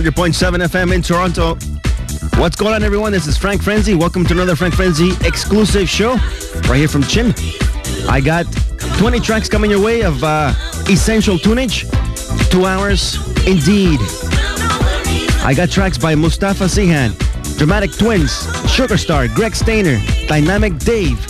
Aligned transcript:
100.7 0.00 0.66
FM 0.66 0.94
in 0.94 1.02
Toronto. 1.02 1.56
What's 2.40 2.56
going 2.56 2.72
on, 2.72 2.82
everyone? 2.82 3.12
This 3.12 3.26
is 3.26 3.36
Frank 3.36 3.62
Frenzy. 3.62 3.94
Welcome 3.94 4.24
to 4.24 4.32
another 4.32 4.56
Frank 4.56 4.72
Frenzy 4.72 5.10
exclusive 5.26 5.90
show 5.90 6.14
right 6.70 6.78
here 6.78 6.88
from 6.88 7.02
CHIN. 7.02 7.34
I 8.08 8.22
got 8.24 8.46
20 8.96 9.20
tracks 9.20 9.46
coming 9.50 9.70
your 9.70 9.82
way 9.82 10.00
of 10.00 10.24
uh, 10.24 10.54
essential 10.88 11.36
tunage. 11.36 11.84
Two 12.50 12.64
hours, 12.64 13.16
indeed. 13.46 14.00
I 15.44 15.52
got 15.54 15.68
tracks 15.68 15.98
by 15.98 16.14
Mustafa 16.14 16.64
Sihan, 16.64 17.12
Dramatic 17.58 17.92
Twins, 17.92 18.30
Sugarstar, 18.72 19.28
Greg 19.34 19.54
Stainer, 19.54 20.00
Dynamic 20.26 20.78
Dave. 20.78 21.22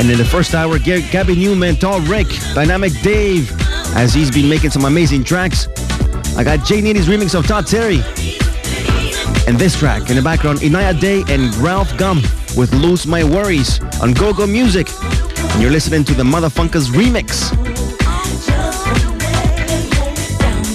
And 0.00 0.10
in 0.10 0.16
the 0.16 0.24
first 0.24 0.54
hour, 0.54 0.78
Gabby 0.78 1.34
Newman, 1.34 1.76
Tall 1.76 2.00
Rick, 2.00 2.28
Dynamic 2.54 2.98
Dave, 3.02 3.52
as 3.94 4.14
he's 4.14 4.30
been 4.30 4.48
making 4.48 4.70
some 4.70 4.86
amazing 4.86 5.24
tracks. 5.24 5.68
I 6.36 6.44
got 6.44 6.66
Jay 6.66 6.82
Nini's 6.82 7.06
remix 7.06 7.34
of 7.34 7.46
Todd 7.46 7.66
Terry. 7.66 8.02
And 9.48 9.58
this 9.58 9.74
track 9.78 10.10
in 10.10 10.16
the 10.16 10.22
background, 10.22 10.58
Inaya 10.58 11.00
Day 11.00 11.24
and 11.28 11.54
Ralf 11.56 11.96
Gum 11.96 12.20
with 12.56 12.74
Lose 12.74 13.06
My 13.06 13.24
Worries 13.24 13.80
on 14.02 14.12
GoGo 14.12 14.46
Music. 14.46 14.86
And 15.00 15.62
you're 15.62 15.70
listening 15.70 16.04
to 16.04 16.12
the 16.14 16.24
Motherfunkers 16.24 16.90
remix. 16.90 17.48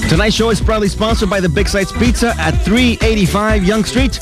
Tonight's 0.10 0.36
show 0.36 0.50
is 0.50 0.60
proudly 0.60 0.88
sponsored 0.88 1.30
by 1.30 1.40
the 1.40 1.48
Big 1.48 1.68
Sites 1.68 1.92
Pizza 1.92 2.34
at 2.40 2.56
385 2.66 3.64
Yonge 3.64 3.86
Street. 3.86 4.18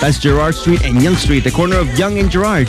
That's 0.00 0.18
Gerrard 0.18 0.54
Street 0.54 0.82
and 0.84 1.02
Yonge 1.02 1.18
Street, 1.18 1.44
the 1.44 1.50
corner 1.50 1.76
of 1.76 1.98
Yonge 1.98 2.20
and 2.20 2.30
Gerrard. 2.30 2.68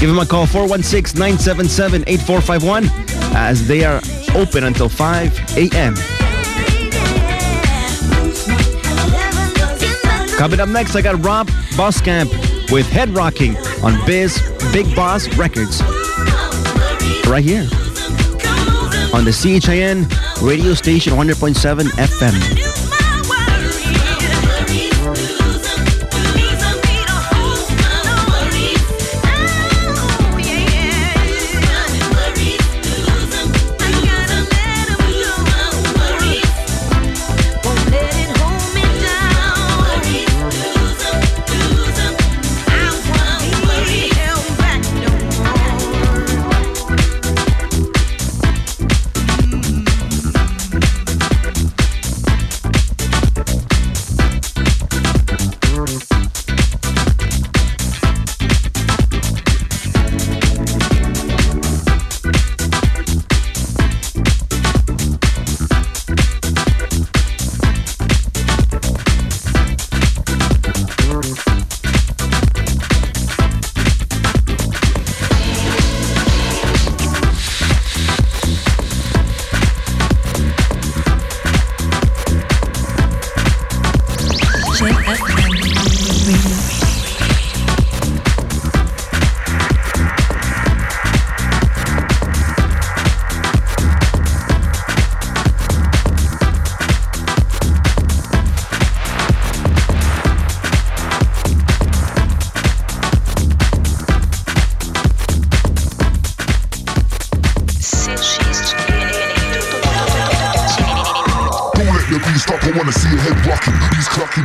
Give 0.00 0.08
them 0.08 0.18
a 0.18 0.24
call, 0.24 0.46
416-977-8451, 0.46 2.88
as 3.34 3.68
they 3.68 3.84
are 3.84 4.00
open 4.34 4.64
until 4.64 4.88
5 4.88 5.58
a.m. 5.58 5.94
Coming 10.40 10.58
up 10.58 10.70
next, 10.70 10.96
I 10.96 11.02
got 11.02 11.22
Rob 11.22 11.48
Boskamp 11.76 12.30
with 12.72 12.88
Head 12.88 13.10
Rocking 13.10 13.58
on 13.82 14.02
Biz 14.06 14.40
Big 14.72 14.96
Boss 14.96 15.28
Records. 15.36 15.82
Right 17.28 17.44
here 17.44 17.68
on 19.12 19.26
the 19.26 19.32
CHIN 19.32 20.06
radio 20.42 20.72
station 20.72 21.12
100.7 21.12 21.90
FM. 21.90 22.69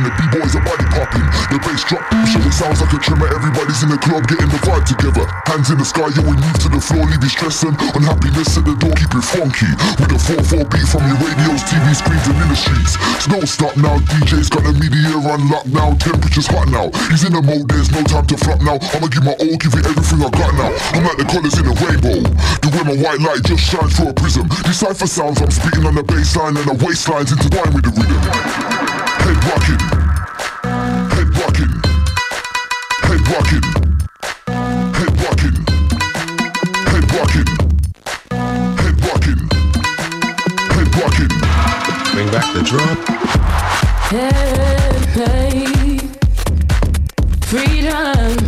The 0.06 0.14
B-boys 0.22 0.54
are 0.54 0.62
body 0.62 0.86
popping, 0.94 1.26
the 1.50 1.58
bass 1.66 1.82
drop, 1.82 2.06
shit, 2.30 2.38
it 2.46 2.54
sounds 2.54 2.78
like 2.78 2.94
a 2.94 3.00
tremor. 3.02 3.26
Everybody's 3.26 3.82
in 3.82 3.90
the 3.90 3.98
club 3.98 4.22
getting 4.30 4.46
the 4.46 4.62
vibe 4.62 4.86
together. 4.86 5.26
Hands 5.50 5.66
in 5.66 5.82
the 5.82 5.88
sky, 5.88 6.06
yo, 6.14 6.22
we 6.22 6.38
move 6.38 6.58
to 6.62 6.70
the 6.70 6.78
floor, 6.78 7.10
leave 7.10 7.18
you 7.18 7.26
stressing. 7.26 7.74
Unhappiness 7.90 8.54
at 8.54 8.70
the 8.70 8.78
door, 8.78 8.94
keep 8.94 9.10
it 9.10 9.26
funky. 9.26 9.66
With 9.98 10.14
a 10.14 10.20
4-4 10.62 10.62
beat 10.70 10.86
from 10.86 11.02
your 11.10 11.18
radios, 11.18 11.58
TV 11.66 11.90
screens, 11.90 12.22
and 12.22 12.38
in 12.38 12.46
the 12.46 12.54
streets. 12.54 12.94
Snow 13.18 13.42
stop 13.50 13.74
now, 13.82 13.98
DJ's 14.14 14.46
got 14.46 14.62
the 14.62 14.78
media 14.78 15.10
unlocked 15.10 15.42
lock 15.50 15.66
now. 15.74 15.98
Temperature's 15.98 16.46
hot 16.54 16.70
now. 16.70 16.86
He's 17.10 17.26
in 17.26 17.34
the 17.34 17.42
mode, 17.42 17.66
there's 17.66 17.90
no 17.90 18.06
time 18.06 18.30
to 18.30 18.38
flop 18.38 18.62
now. 18.62 18.78
I'ma 18.94 19.10
give 19.10 19.26
my 19.26 19.34
all, 19.34 19.58
give 19.58 19.74
it 19.74 19.90
everything 19.90 20.22
I 20.22 20.30
got 20.30 20.54
now. 20.54 20.70
I'm 20.94 21.02
like 21.02 21.18
the 21.18 21.26
colours 21.26 21.58
in 21.58 21.66
a 21.66 21.74
rainbow. 21.82 22.22
The 22.62 22.70
way 22.70 22.94
my 22.94 22.96
white 23.02 23.22
light 23.26 23.42
just 23.42 23.66
shines 23.66 23.98
through 23.98 24.14
a 24.14 24.14
prism. 24.14 24.46
Decipher 24.62 25.10
sounds, 25.10 25.42
I'm 25.42 25.50
spitting 25.50 25.82
on 25.82 25.98
the 25.98 26.06
bass 26.06 26.38
line 26.38 26.54
and 26.54 26.66
the 26.70 26.78
waistlines 26.78 27.34
intertwined 27.34 27.74
with 27.74 27.90
the 27.90 27.94
rhythm 27.98 29.05
freedom. 47.46 48.45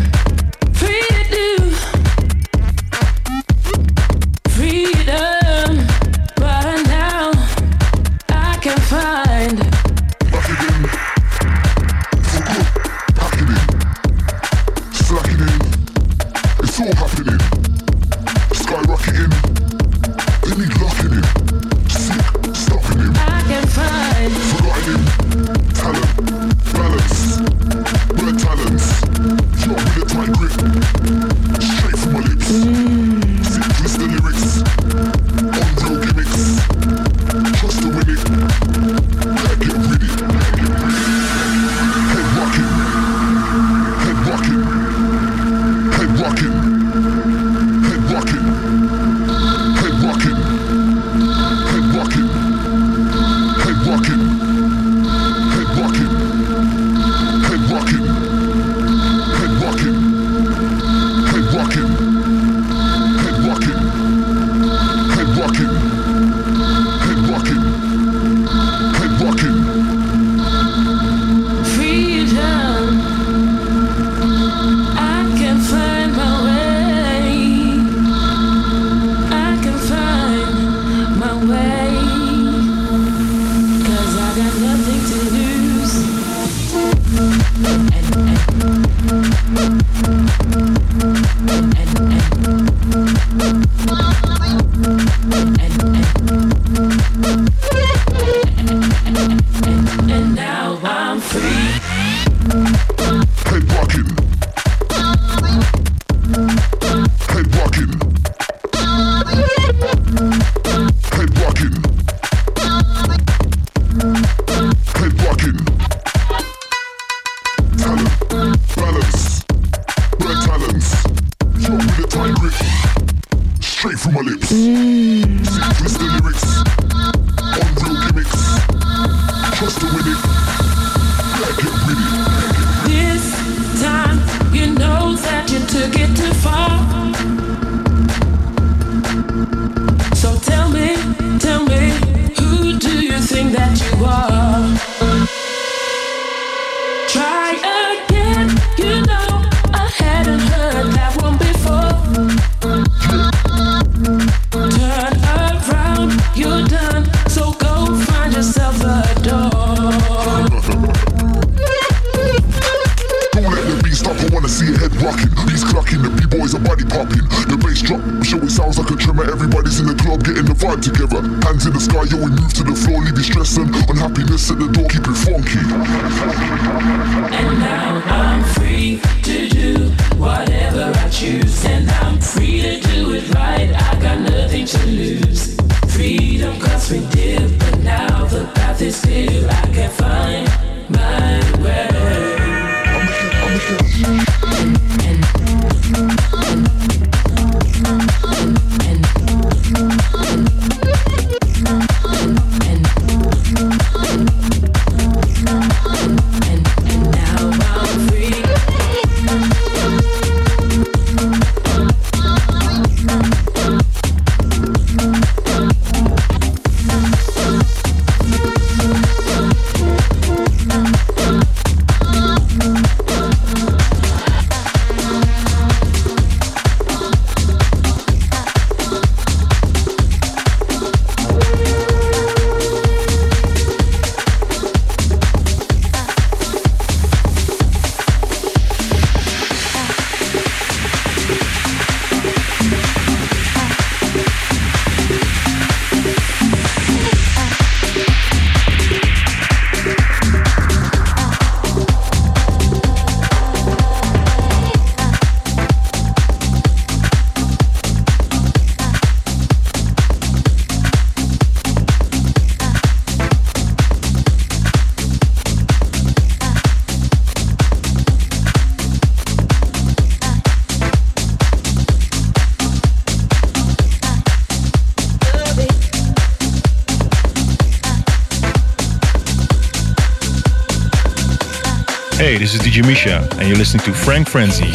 And 283.39 283.49
you're 283.49 283.59
listening 283.59 283.85
to 283.85 283.93
Frank 283.93 284.29
Frenzy. 284.29 284.73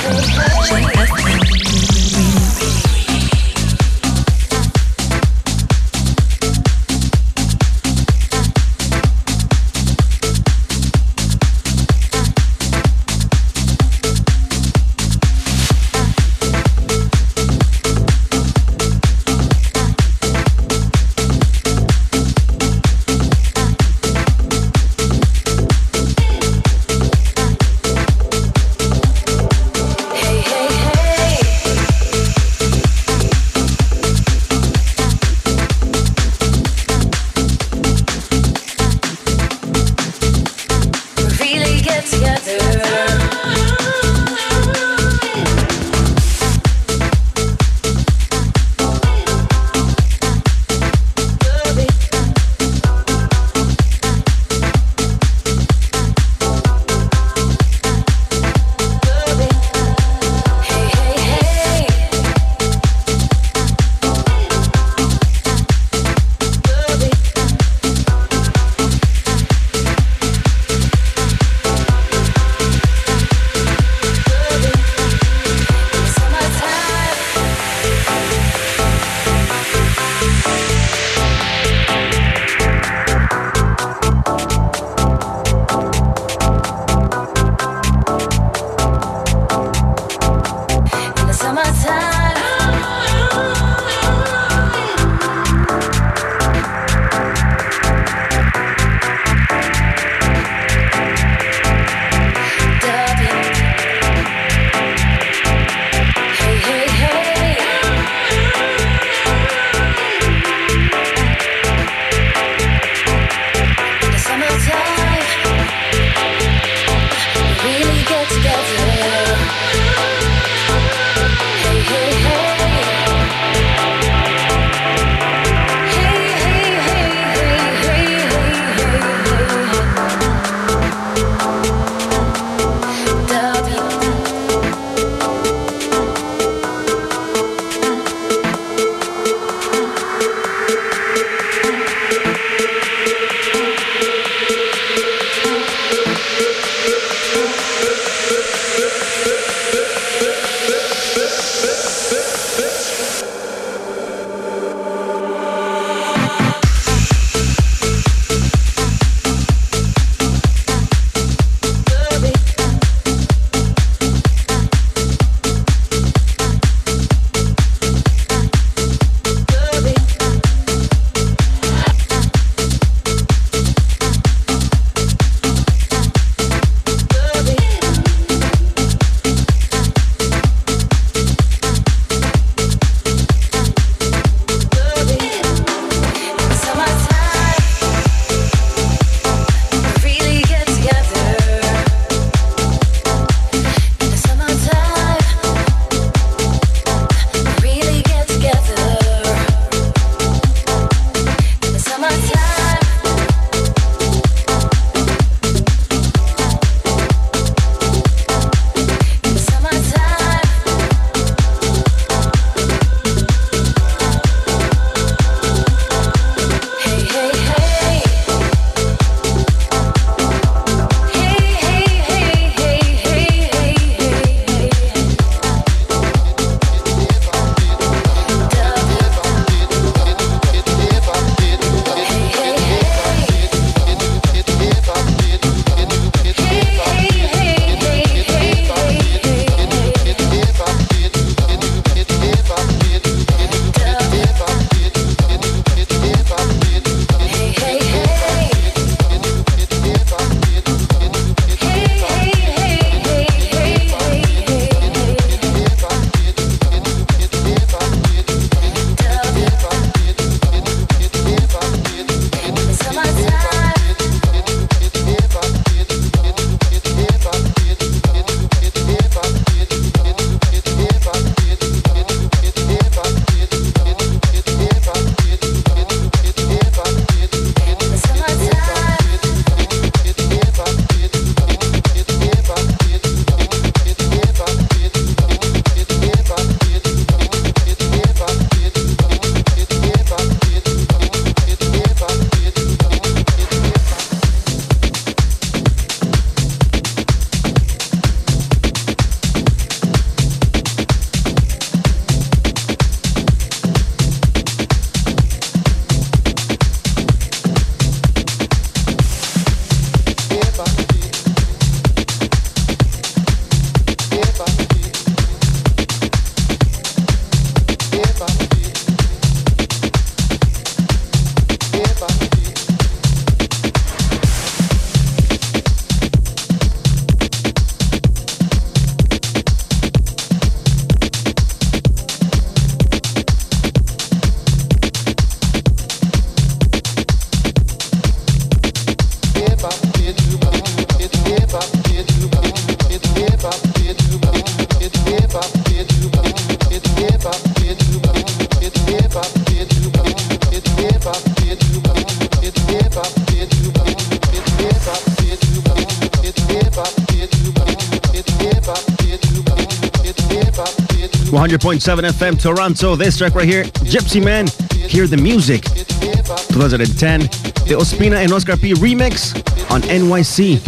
100.7 361.84 362.12
FM 362.12 362.42
Toronto. 362.42 362.96
This 362.96 363.18
track 363.18 363.36
right 363.36 363.48
here, 363.48 363.66
Gypsy 363.84 364.24
Man, 364.24 364.48
Hear 364.88 365.06
the 365.06 365.18
Music. 365.18 365.64
2010, 365.64 367.20
the 367.20 367.76
Ospina 367.78 368.24
and 368.24 368.32
Oscar 368.32 368.56
P 368.56 368.74
remix 368.74 369.36
on 369.70 369.82
NYC. 369.82 370.60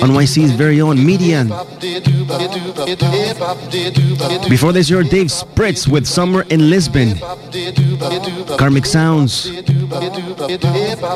NYC's 0.00 0.52
very 0.52 0.80
own 0.80 1.04
Median. 1.04 1.48
Before 4.48 4.72
this, 4.72 4.88
you're 4.88 5.02
Dave 5.02 5.26
Spritz 5.26 5.88
with 5.88 6.06
Summer 6.06 6.42
in 6.42 6.70
Lisbon. 6.70 7.18
Karmic 8.56 8.86
Sounds. 8.86 9.46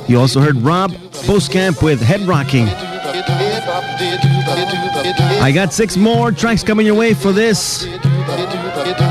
You 0.09 0.19
also 0.19 0.41
heard 0.41 0.57
Rob 0.57 0.91
Boskamp 1.29 1.81
with 1.81 2.03
Head 2.03 2.23
Rocking. 2.23 2.67
I 5.39 5.53
got 5.55 5.73
six 5.73 5.97
more 5.97 6.33
tracks 6.33 6.65
coming 6.65 6.87
your 6.87 6.97
way 6.97 7.15
for 7.15 7.31
this. 7.31 7.87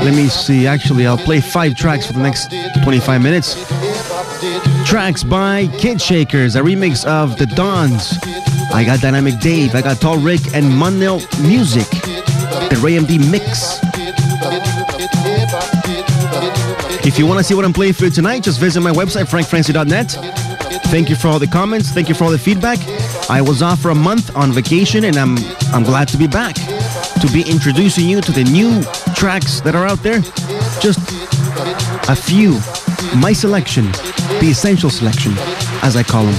Let 0.04 0.14
me 0.14 0.28
see. 0.28 0.66
Actually, 0.66 1.06
I'll 1.06 1.18
play 1.18 1.40
five 1.40 1.74
tracks 1.74 2.06
for 2.06 2.12
the 2.12 2.22
next 2.22 2.52
25 2.84 3.22
minutes. 3.22 3.54
Tracks 4.86 5.24
by 5.24 5.66
Kid 5.78 6.00
Shakers, 6.00 6.54
a 6.54 6.60
remix 6.60 7.04
of 7.06 7.36
The 7.38 7.46
Dons. 7.46 8.18
I 8.72 8.84
got 8.84 9.00
Dynamic 9.00 9.40
Dave, 9.40 9.74
I 9.74 9.82
got 9.82 10.00
Tall 10.00 10.18
Rick, 10.18 10.54
and 10.54 10.64
Munell 10.66 11.20
Music. 11.46 11.88
The 12.70 12.78
Ray 12.82 12.96
MD 12.96 13.18
mix. 13.30 13.80
If 17.06 17.18
you 17.18 17.26
want 17.26 17.38
to 17.38 17.44
see 17.44 17.54
what 17.54 17.64
I'm 17.64 17.72
playing 17.72 17.94
for 17.94 18.04
you 18.04 18.10
tonight, 18.10 18.42
just 18.42 18.60
visit 18.60 18.80
my 18.80 18.92
website, 18.92 19.26
frankfrenzy.net. 19.26 20.10
Thank 20.86 21.08
you 21.08 21.16
for 21.16 21.28
all 21.28 21.38
the 21.38 21.46
comments. 21.46 21.90
Thank 21.90 22.08
you 22.08 22.14
for 22.14 22.24
all 22.24 22.30
the 22.30 22.38
feedback. 22.38 22.78
I 23.28 23.40
was 23.40 23.62
off 23.62 23.80
for 23.80 23.90
a 23.90 23.94
month 23.94 24.34
on 24.36 24.52
vacation, 24.52 25.04
and 25.04 25.16
I'm 25.16 25.36
I'm 25.72 25.82
glad 25.82 26.08
to 26.08 26.16
be 26.16 26.26
back 26.26 26.54
to 26.54 27.28
be 27.32 27.42
introducing 27.50 28.08
you 28.08 28.20
to 28.20 28.32
the 28.32 28.44
new 28.44 28.82
tracks 29.16 29.60
that 29.62 29.74
are 29.74 29.86
out 29.86 30.02
there. 30.02 30.20
Just 30.80 31.00
a 32.08 32.14
few, 32.14 32.60
my 33.18 33.32
selection, 33.32 33.86
the 34.40 34.48
essential 34.50 34.90
selection, 34.90 35.32
as 35.82 35.96
I 35.96 36.02
call 36.02 36.24
them. 36.24 36.38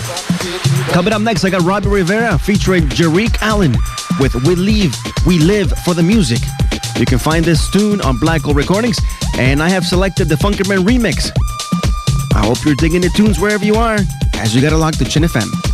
Coming 0.94 1.12
up 1.12 1.22
next, 1.22 1.44
I 1.44 1.50
got 1.50 1.64
Robbie 1.64 1.90
Rivera 1.90 2.38
featuring 2.38 2.88
Jerick 2.88 3.42
Allen 3.42 3.76
with 4.20 4.36
"We 4.46 4.56
Live, 4.56 4.96
We 5.26 5.40
Live 5.40 5.72
for 5.84 5.94
the 5.94 6.04
Music." 6.04 6.40
You 6.98 7.06
can 7.06 7.20
find 7.20 7.44
this 7.44 7.70
tune 7.70 8.00
on 8.02 8.18
Black 8.18 8.42
Hole 8.42 8.54
Recordings, 8.54 9.00
and 9.38 9.62
I 9.62 9.70
have 9.70 9.86
selected 9.86 10.30
the 10.30 10.36
Funkerman 10.36 10.86
remix. 10.86 11.32
I 12.36 12.46
hope 12.46 12.64
you're 12.64 12.76
digging 12.76 13.02
the 13.02 13.10
tunes 13.10 13.40
wherever 13.40 13.66
you 13.66 13.76
are, 13.76 13.98
as 14.36 14.56
you 14.56 14.62
got 14.62 14.70
to 14.70 14.78
lock 14.78 14.96
the 14.96 15.06
Chin 15.06 15.24
FM. 15.24 15.67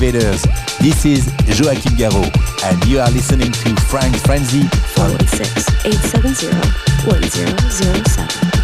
Invaders, 0.00 0.42
this 0.78 1.04
is 1.04 1.26
Joachim 1.58 1.96
Garraud, 1.96 2.30
and 2.62 2.84
you 2.84 3.00
are 3.00 3.10
listening 3.10 3.50
to 3.50 3.74
Frank's 3.86 4.22
Frenzy 4.22 4.62
416 4.94 5.74
870 5.84 6.46
1007. 7.10 8.57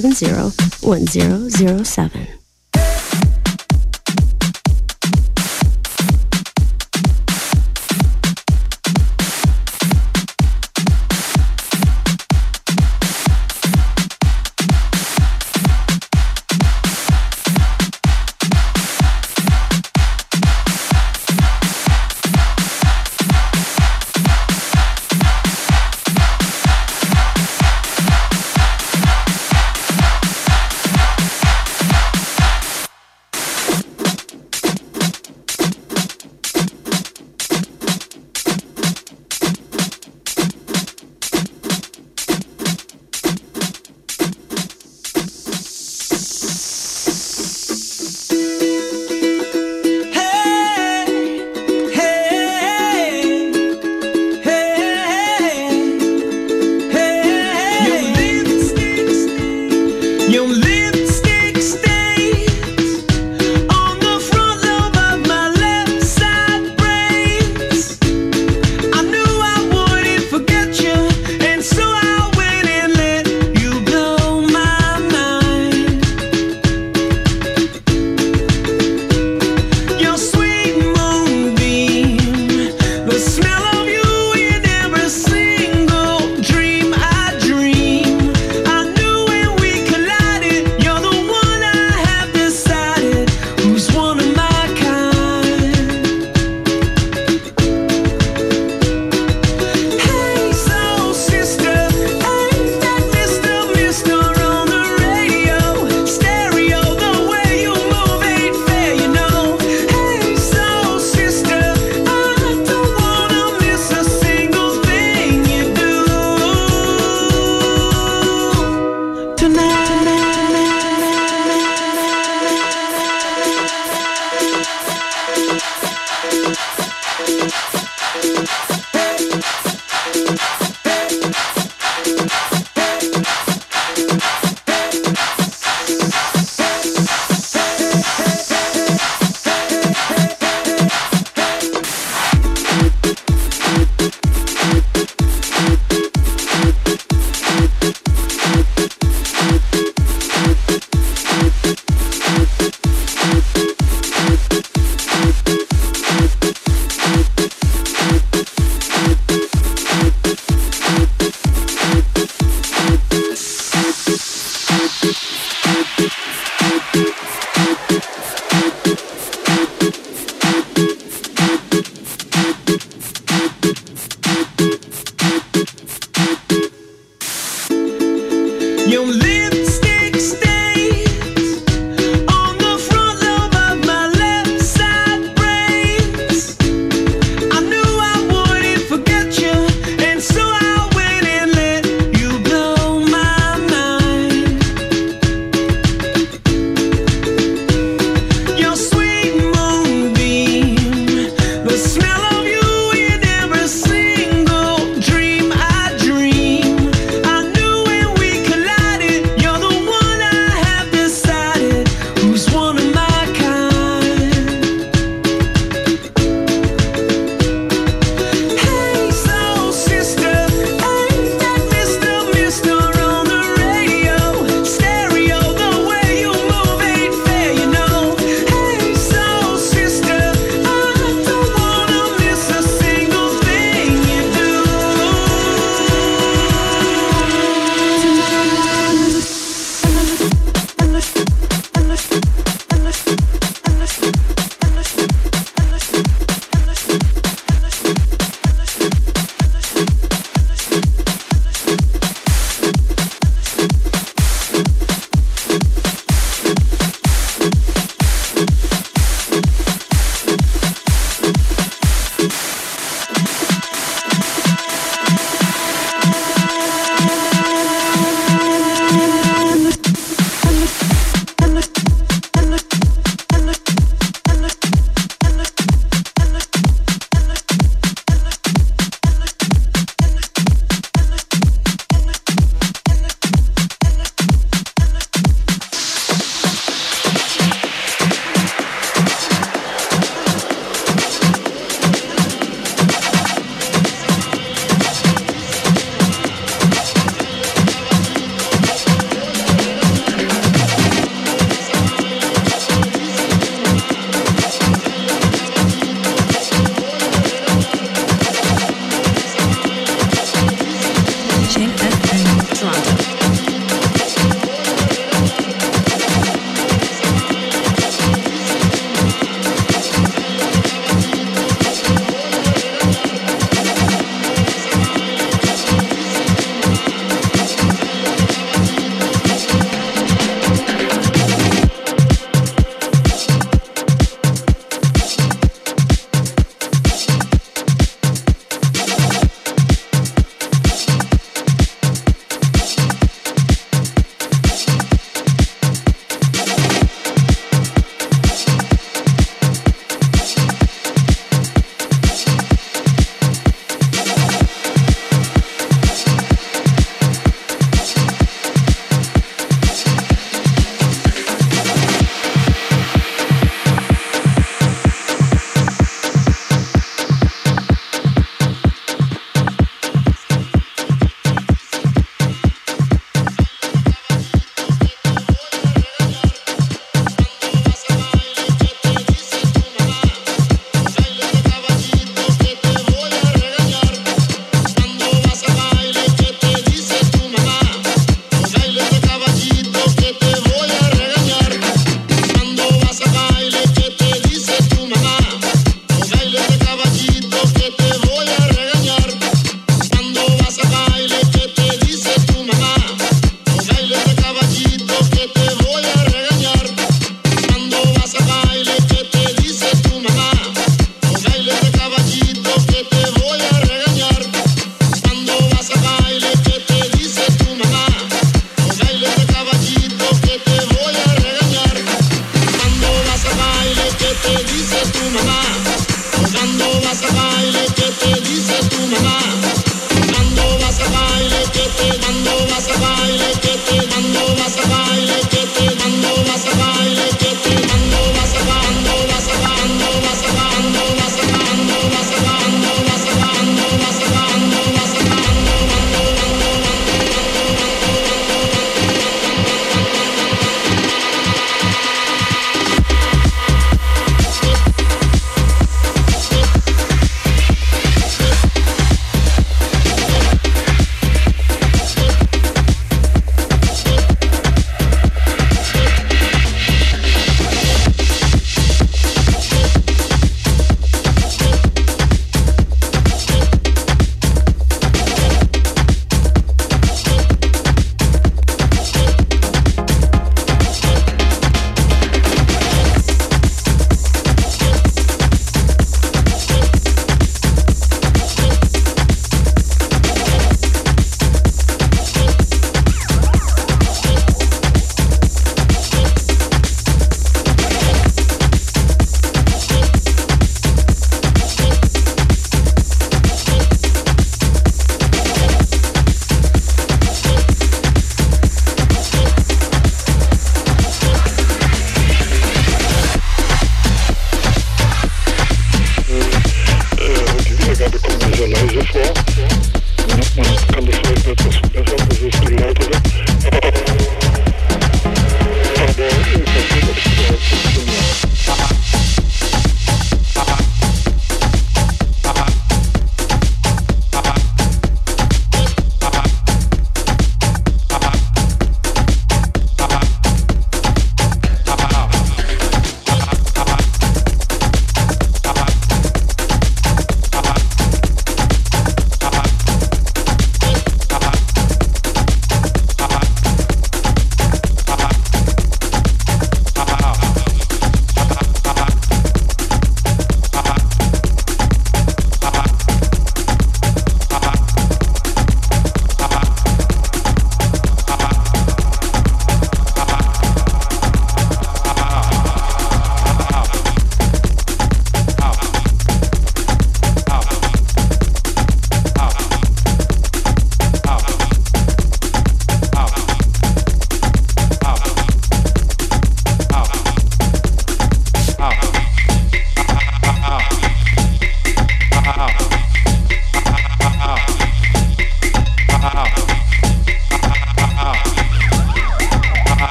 470 0.00 0.52
1007. 0.82 2.39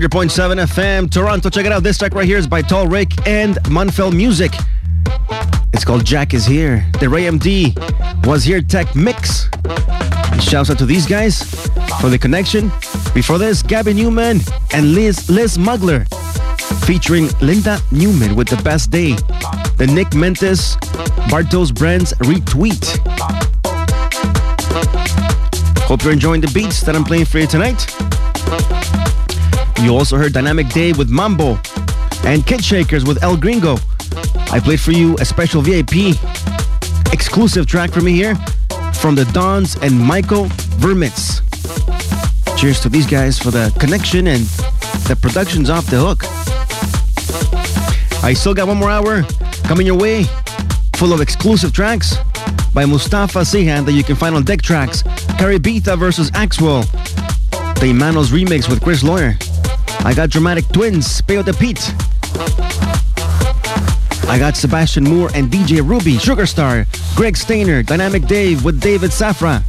100.7 0.00 0.66
FM 0.66 1.10
Toronto. 1.10 1.50
Check 1.50 1.66
it 1.66 1.72
out. 1.72 1.82
This 1.82 1.98
track 1.98 2.14
right 2.14 2.24
here 2.24 2.38
is 2.38 2.46
by 2.46 2.62
Tall 2.62 2.86
Rick 2.86 3.10
and 3.26 3.56
Munfeld 3.64 4.16
Music. 4.16 4.50
It's 5.74 5.84
called 5.84 6.06
Jack 6.06 6.32
is 6.32 6.46
Here. 6.46 6.86
The 7.00 7.08
Ray 7.10 7.24
MD 7.24 7.76
was 8.26 8.42
here 8.42 8.62
tech 8.62 8.96
mix. 8.96 9.50
Shouts 10.40 10.70
out 10.70 10.78
to 10.78 10.86
these 10.86 11.06
guys 11.06 11.42
for 12.00 12.08
the 12.08 12.16
connection. 12.18 12.72
Before 13.12 13.36
this, 13.36 13.62
Gabby 13.62 13.92
Newman 13.92 14.40
and 14.72 14.94
Liz 14.94 15.28
Liz 15.28 15.58
Mugler 15.58 16.08
featuring 16.86 17.28
Linda 17.42 17.78
Newman 17.92 18.36
with 18.36 18.48
The 18.48 18.62
Best 18.62 18.90
Day. 18.90 19.16
The 19.76 19.86
Nick 19.86 20.14
Mentis 20.14 20.76
Bartos 21.28 21.74
Brands 21.74 22.14
retweet. 22.20 22.96
Hope 25.80 26.02
you're 26.04 26.12
enjoying 26.14 26.40
the 26.40 26.50
beats 26.54 26.80
that 26.82 26.96
I'm 26.96 27.04
playing 27.04 27.26
for 27.26 27.38
you 27.38 27.46
tonight. 27.46 27.99
You 29.82 29.96
also 29.96 30.16
heard 30.16 30.32
Dynamic 30.32 30.68
Dave 30.68 30.98
with 30.98 31.08
Mambo 31.08 31.58
and 32.24 32.46
Kid 32.46 32.62
Shakers 32.62 33.04
with 33.04 33.22
El 33.22 33.36
Gringo. 33.36 33.76
I 34.52 34.60
played 34.60 34.80
for 34.80 34.92
you 34.92 35.16
a 35.18 35.24
special 35.24 35.62
VIP 35.62 36.16
exclusive 37.12 37.66
track 37.66 37.90
for 37.90 38.00
me 38.00 38.12
here 38.12 38.34
from 38.94 39.14
the 39.14 39.24
Dons 39.32 39.76
and 39.82 39.98
Michael 39.98 40.46
Vermitz. 40.78 41.40
Cheers 42.58 42.80
to 42.80 42.88
these 42.88 43.06
guys 43.06 43.38
for 43.38 43.50
the 43.50 43.74
connection 43.80 44.26
and 44.26 44.42
the 45.08 45.16
production's 45.20 45.70
off 45.70 45.86
the 45.86 45.98
hook. 45.98 46.24
I 48.22 48.34
still 48.34 48.52
got 48.52 48.68
one 48.68 48.76
more 48.76 48.90
hour 48.90 49.22
coming 49.64 49.86
your 49.86 49.96
way, 49.98 50.24
full 50.96 51.14
of 51.14 51.22
exclusive 51.22 51.72
tracks 51.72 52.16
by 52.74 52.84
Mustafa 52.84 53.40
Sihan 53.40 53.86
that 53.86 53.92
you 53.92 54.04
can 54.04 54.16
find 54.16 54.34
on 54.36 54.44
Deck 54.44 54.60
Tracks. 54.60 55.02
Caribita 55.38 55.96
versus 55.96 56.30
Axwell. 56.32 56.84
The 57.80 57.86
Imanos 57.86 58.30
remix 58.30 58.68
with 58.68 58.82
Chris 58.82 59.02
Lawyer. 59.02 59.38
I 60.04 60.14
got 60.14 60.30
Dramatic 60.30 60.66
Twins, 60.68 61.20
Peo 61.22 61.42
de 61.42 61.52
Pete. 61.52 61.92
I 64.28 64.38
got 64.38 64.56
Sebastian 64.56 65.02
Moore 65.04 65.30
and 65.34 65.50
DJ 65.50 65.86
Ruby, 65.86 66.16
Sugar 66.18 66.46
Star, 66.46 66.86
Greg 67.16 67.36
Stainer, 67.36 67.82
Dynamic 67.82 68.26
Dave 68.26 68.64
with 68.64 68.80
David 68.80 69.10
Safra. 69.10 69.62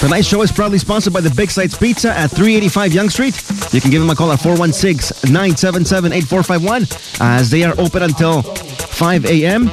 Tonight's 0.00 0.26
show 0.28 0.42
is 0.42 0.52
proudly 0.52 0.78
sponsored 0.78 1.12
by 1.12 1.20
the 1.20 1.30
Big 1.30 1.50
Slice 1.50 1.76
Pizza 1.76 2.10
at 2.10 2.30
385 2.30 2.92
Yonge 2.92 3.10
Street. 3.12 3.34
You 3.72 3.80
can 3.80 3.90
give 3.90 4.00
them 4.00 4.10
a 4.10 4.14
call 4.14 4.30
at 4.32 4.38
416-977-8451 4.40 7.20
as 7.20 7.50
they 7.50 7.64
are 7.64 7.74
open 7.78 8.02
until 8.02 8.42
5 8.42 9.24
a.m. 9.26 9.70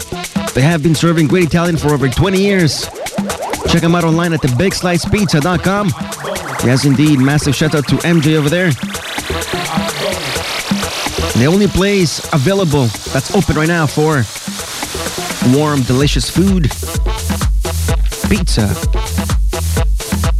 They 0.53 0.61
have 0.61 0.81
been 0.81 0.95
serving 0.95 1.27
great 1.27 1.43
Italian 1.45 1.77
for 1.77 1.93
over 1.93 2.09
20 2.09 2.41
years. 2.41 2.87
Check 3.75 3.81
them 3.81 3.93
out 3.93 4.05
online 4.05 4.31
at 4.31 4.39
thebigslicepizza.com. 4.39 5.89
Yes, 6.65 6.85
indeed. 6.85 7.19
Massive 7.19 7.53
shout 7.53 7.75
out 7.75 7.85
to 7.89 7.95
MJ 7.97 8.35
over 8.35 8.47
there. 8.47 8.71
The 11.33 11.45
only 11.45 11.67
place 11.67 12.19
available 12.31 12.85
that's 13.11 13.35
open 13.35 13.57
right 13.57 13.67
now 13.67 13.85
for 13.85 14.23
warm, 15.53 15.81
delicious 15.81 16.29
food. 16.29 16.71
Pizza. 18.29 18.73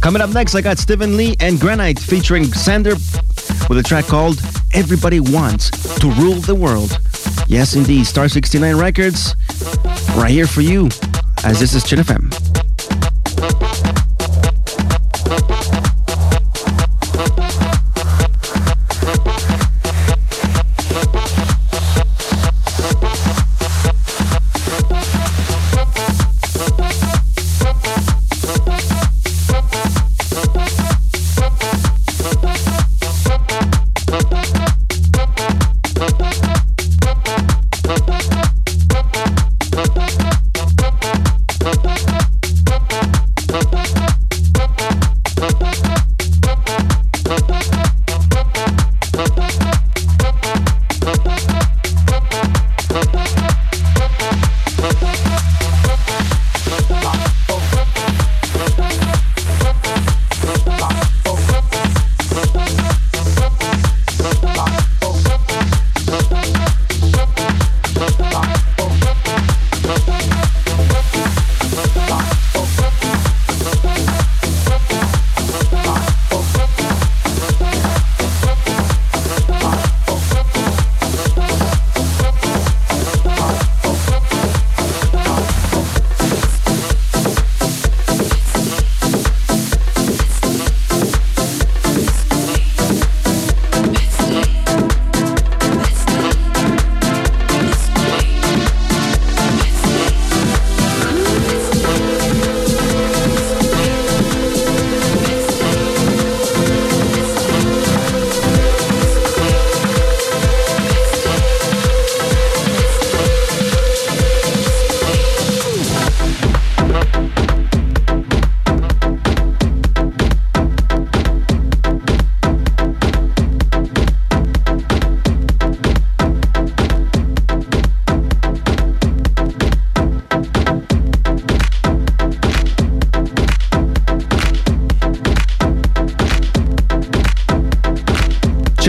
Coming 0.00 0.22
up 0.22 0.30
next, 0.30 0.54
I 0.54 0.62
got 0.62 0.78
Stephen 0.78 1.18
Lee 1.18 1.36
and 1.38 1.60
Granite 1.60 1.98
featuring 1.98 2.44
Sander 2.44 2.94
with 3.68 3.76
a 3.76 3.82
track 3.84 4.06
called 4.06 4.40
Everybody 4.72 5.20
Wants 5.20 5.68
to 5.98 6.10
Rule 6.12 6.36
the 6.36 6.54
World. 6.54 6.98
Yes, 7.48 7.76
indeed, 7.76 8.06
Star 8.06 8.30
69 8.30 8.76
Records, 8.76 9.36
right 10.16 10.30
here 10.30 10.46
for 10.46 10.62
you, 10.62 10.86
as 11.44 11.60
this 11.60 11.74
is 11.74 11.84
CHIN 11.84 11.98
FM. 11.98 12.35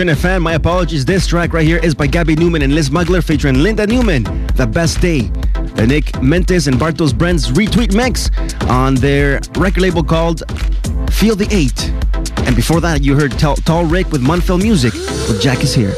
CHIN 0.08 0.16
FM, 0.16 0.42
my 0.42 0.54
apologies. 0.54 1.04
This 1.04 1.26
track 1.26 1.52
right 1.52 1.66
here 1.66 1.76
is 1.76 1.94
by 1.94 2.06
Gabby 2.06 2.34
Newman 2.34 2.62
and 2.62 2.74
Liz 2.74 2.88
Mugler 2.88 3.22
featuring 3.22 3.56
Linda 3.56 3.86
Newman, 3.86 4.22
The 4.54 4.66
Best 4.66 5.02
Day. 5.02 5.30
The 5.74 5.86
Nick 5.86 6.22
Mentes 6.22 6.66
and 6.66 6.78
Bartos 6.78 7.12
Brent's 7.12 7.48
retweet 7.48 7.92
mix 7.94 8.30
on 8.70 8.94
their 8.94 9.40
record 9.58 9.82
label 9.82 10.02
called 10.02 10.44
Feel 11.10 11.36
the 11.36 11.46
Eight. 11.50 11.90
And 12.46 12.56
before 12.56 12.80
that, 12.80 13.02
you 13.02 13.16
heard 13.16 13.32
Tall, 13.32 13.84
Rick 13.84 14.10
with 14.10 14.22
Munfield 14.22 14.62
Music 14.62 14.94
with 14.94 15.42
Jack 15.42 15.62
is 15.62 15.74
Here. 15.74 15.92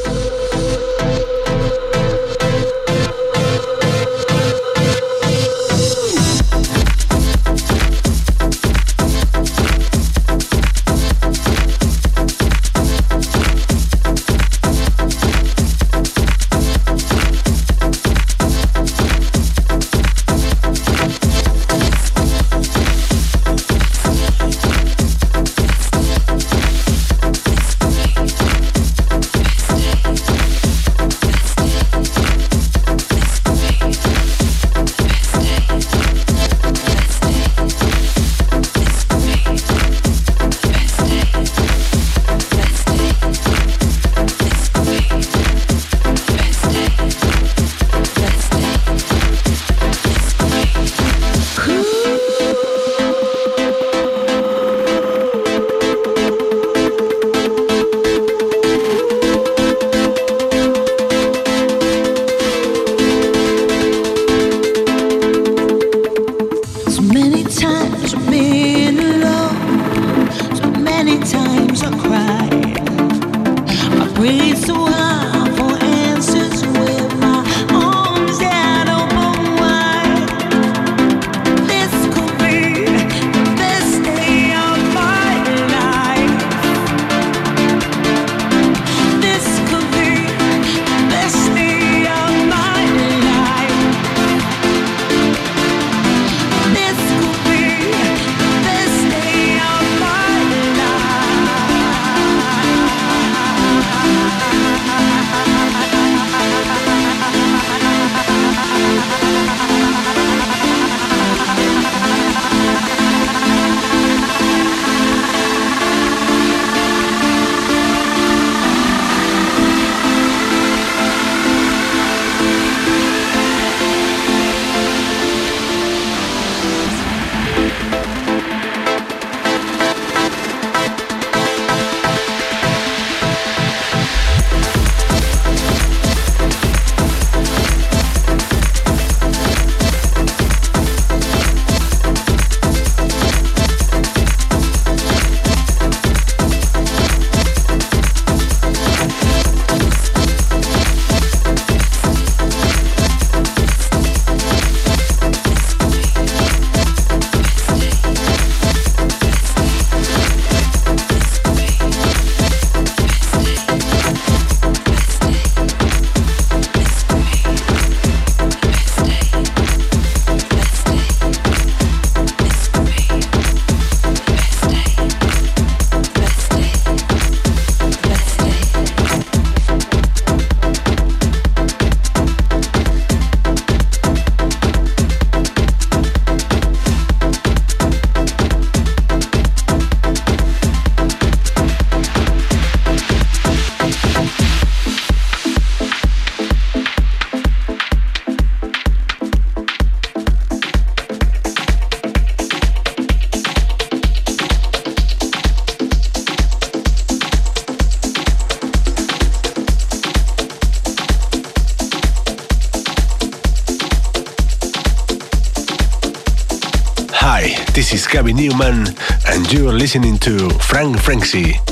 Is 218.01 218.07
Gabby 218.07 218.33
Newman, 218.33 218.87
and 219.27 219.53
you're 219.53 219.71
listening 219.71 220.17
to 220.19 220.49
Frank 220.57 220.97
Frenzy. 220.97 221.70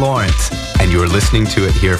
Lawrence, 0.00 0.50
and 0.80 0.92
you're 0.92 1.06
listening 1.06 1.46
to 1.46 1.66
it 1.66 1.72
here 1.72 1.96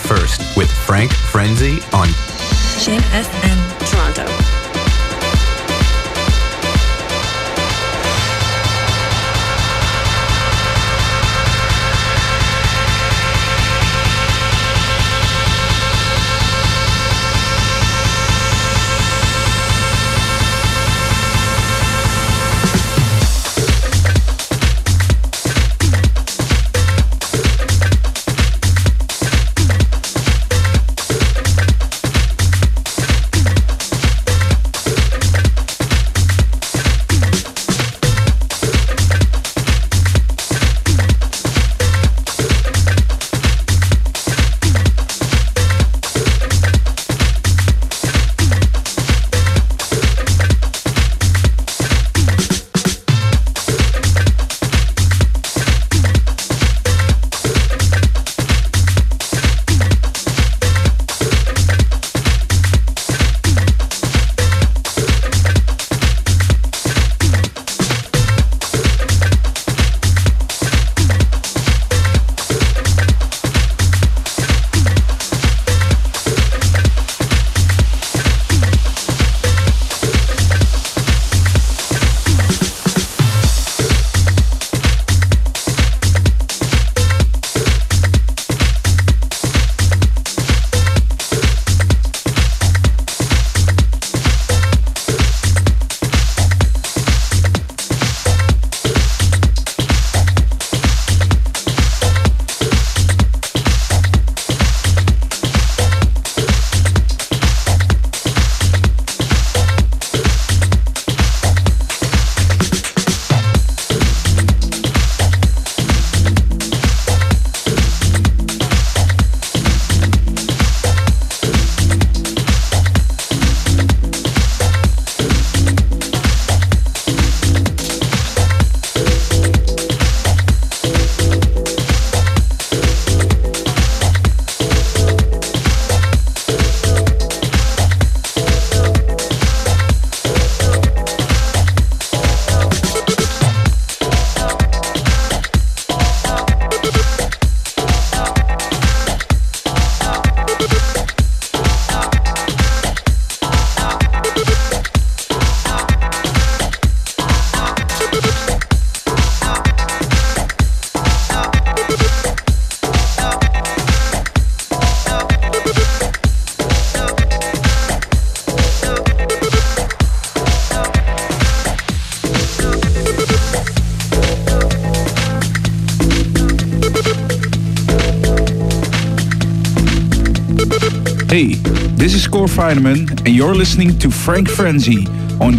And 182.69 183.29
you're 183.29 183.55
listening 183.55 183.97
to 184.01 184.11
Frank 184.11 184.49
Frenzy 184.49 185.07
on 185.41 185.53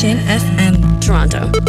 Jam 0.00 0.16
FM 0.26 1.04
Toronto. 1.04 1.67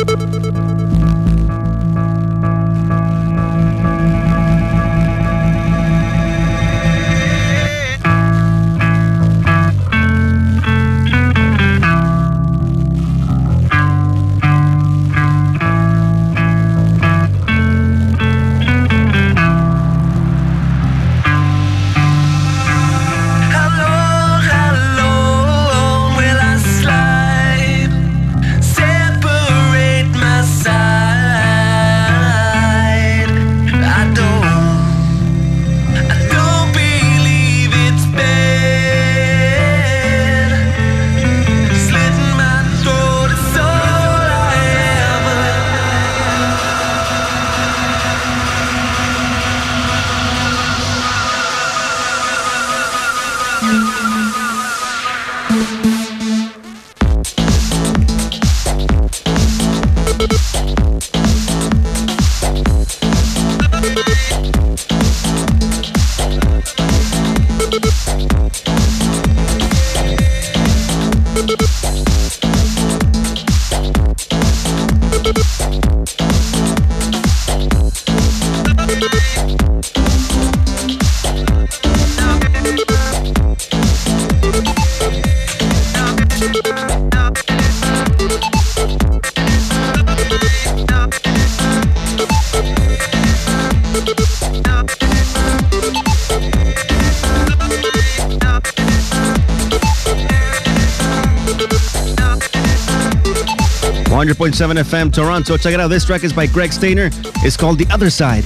FM 104.48 105.14
Toronto. 105.14 105.58
Check 105.58 105.74
it 105.74 105.80
out. 105.80 105.90
This 105.90 106.06
track 106.06 106.24
is 106.24 106.32
by 106.32 106.48
Greg 106.48 106.72
Stainer. 106.72 107.10
It's 107.44 107.58
called 107.58 107.78
The 107.78 107.88
Other 107.92 108.10
Side. 108.10 108.44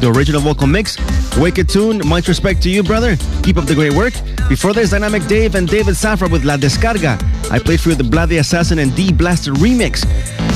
the 0.00 0.12
original 0.16 0.40
vocal 0.40 0.66
mix. 0.66 0.96
Wicked 1.36 1.68
tune. 1.68 2.00
Much 2.06 2.26
respect 2.28 2.62
to 2.62 2.70
you, 2.70 2.82
brother. 2.82 3.16
Keep 3.42 3.56
up 3.58 3.66
the 3.66 3.74
great 3.74 3.92
work. 3.92 4.12
Before 4.48 4.72
this, 4.72 4.90
Dynamic 4.90 5.24
Dave 5.26 5.54
and 5.54 5.68
David 5.68 5.94
Safra 5.94 6.30
with 6.30 6.44
La 6.44 6.56
Descarga. 6.56 7.20
I 7.50 7.58
played 7.58 7.80
for 7.80 7.90
you 7.90 7.94
the 7.94 8.04
Bloody 8.04 8.38
Assassin 8.38 8.78
and 8.80 8.94
D 8.96 9.12
Blaster 9.12 9.52
remix. 9.52 10.04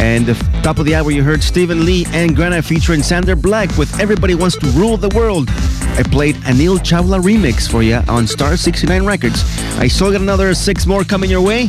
And 0.00 0.26
the 0.26 0.34
top 0.62 0.78
of 0.78 0.86
the 0.86 0.94
hour, 0.94 1.10
you 1.10 1.22
heard 1.22 1.42
Stephen 1.42 1.84
Lee 1.84 2.04
and 2.08 2.34
Granite 2.34 2.64
featuring 2.64 3.02
Sander 3.02 3.36
Black 3.36 3.76
with 3.76 4.00
Everybody 4.00 4.34
Wants 4.34 4.56
to 4.58 4.66
Rule 4.68 4.96
the 4.96 5.14
World. 5.16 5.48
I 5.96 6.02
played 6.02 6.34
Anil 6.46 6.78
Chawla 6.78 7.20
remix 7.22 7.70
for 7.70 7.82
you 7.82 8.00
on 8.08 8.26
Star 8.26 8.56
69 8.56 9.06
Records. 9.06 9.44
I 9.78 9.86
still 9.86 10.10
got 10.10 10.20
another 10.20 10.52
six 10.54 10.86
more 10.86 11.04
coming 11.04 11.30
your 11.30 11.42
way. 11.42 11.68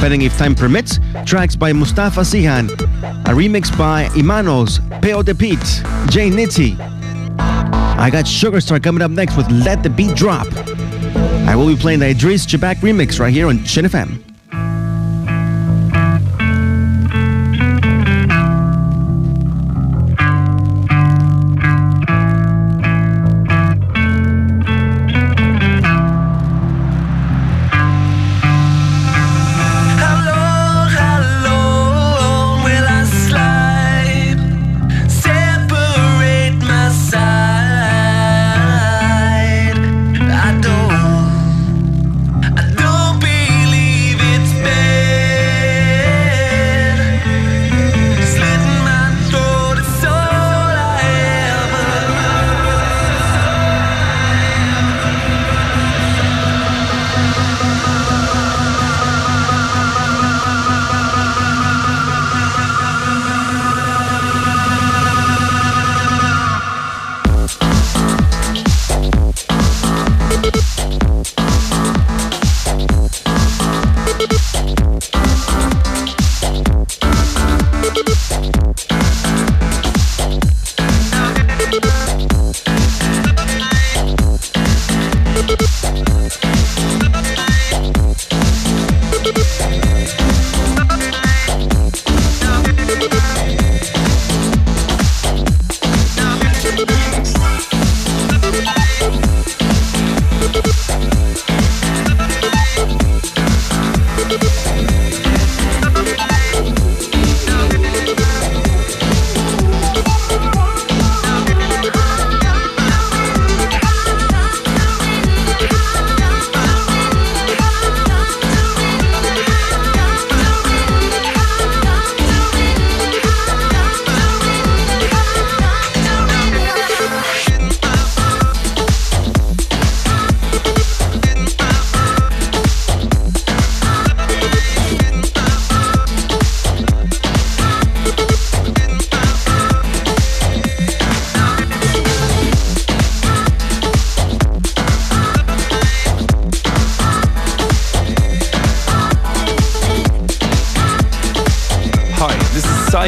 Depending 0.00 0.22
if 0.22 0.38
time 0.38 0.54
permits, 0.54 0.98
tracks 1.26 1.54
by 1.54 1.74
Mustafa 1.74 2.20
Sihan, 2.20 2.70
a 2.70 3.34
remix 3.34 3.76
by 3.76 4.06
Imanos, 4.16 4.80
Peo 5.02 5.22
de 5.22 5.34
Pete, 5.34 5.58
Jay 6.08 6.30
Nitty. 6.30 6.74
I 7.38 8.08
got 8.10 8.26
Sugar 8.26 8.62
Star 8.62 8.80
coming 8.80 9.02
up 9.02 9.10
next 9.10 9.36
with 9.36 9.50
Let 9.50 9.82
the 9.82 9.90
Beat 9.90 10.16
Drop. 10.16 10.46
I 11.46 11.54
will 11.54 11.66
be 11.66 11.76
playing 11.76 11.98
the 11.98 12.08
Idris 12.08 12.46
Chebak 12.46 12.76
remix 12.76 13.20
right 13.20 13.30
here 13.30 13.48
on 13.48 13.62
CHIN 13.64 13.84
FM. 13.84 14.29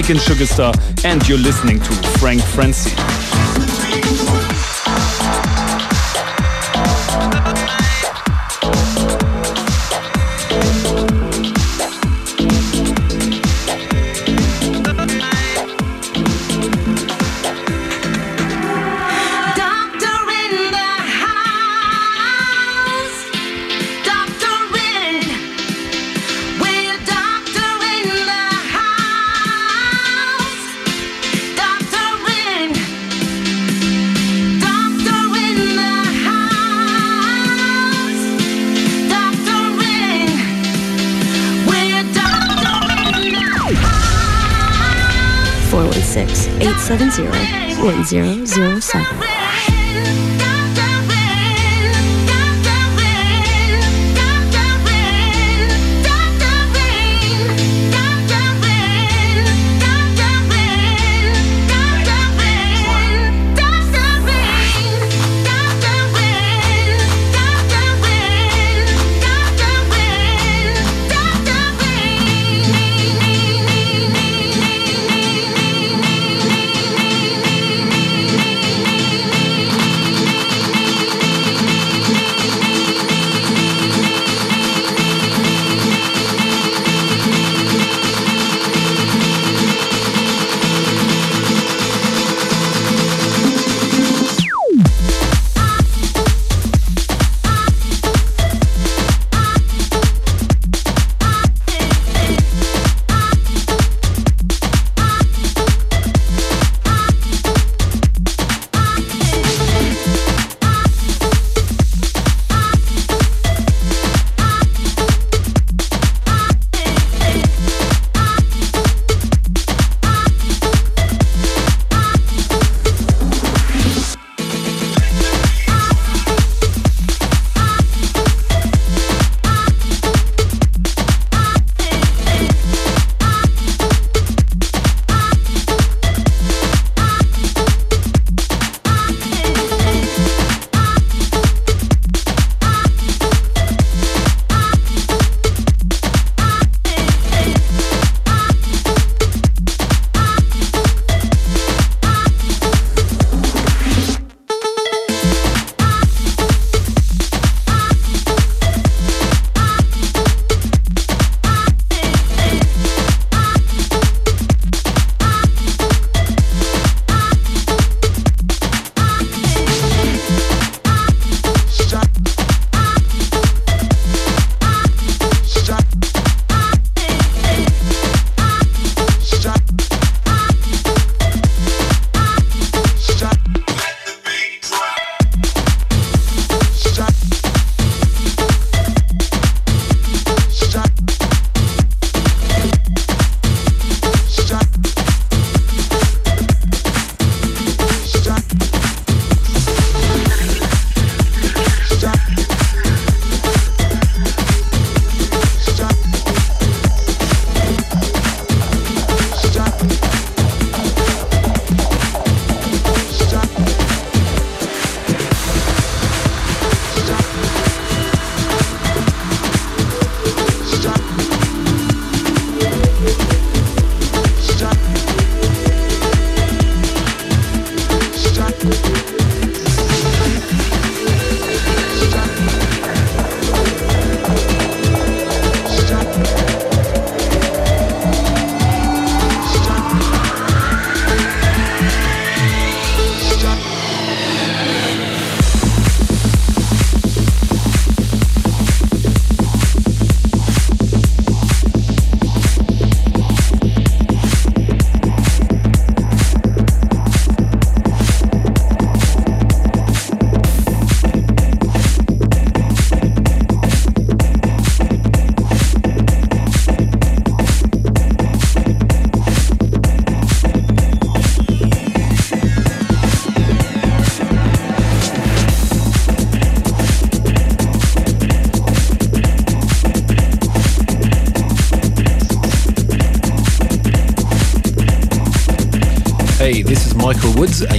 Ike 0.03 0.11
and 0.11 0.19
Sugarstar, 0.19 1.05
and 1.05 1.29
you're 1.29 1.39
listening 1.39 1.79
to 1.79 1.93
Frank 2.19 2.43
Frenzy. 2.43 3.12
One 47.83 48.05
zero 48.05 48.45
zero 48.45 48.72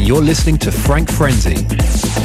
and 0.04 0.10
you're 0.10 0.22
listening 0.22 0.58
to 0.58 0.70
Frank 0.70 1.10
Frenzy. 1.10 2.23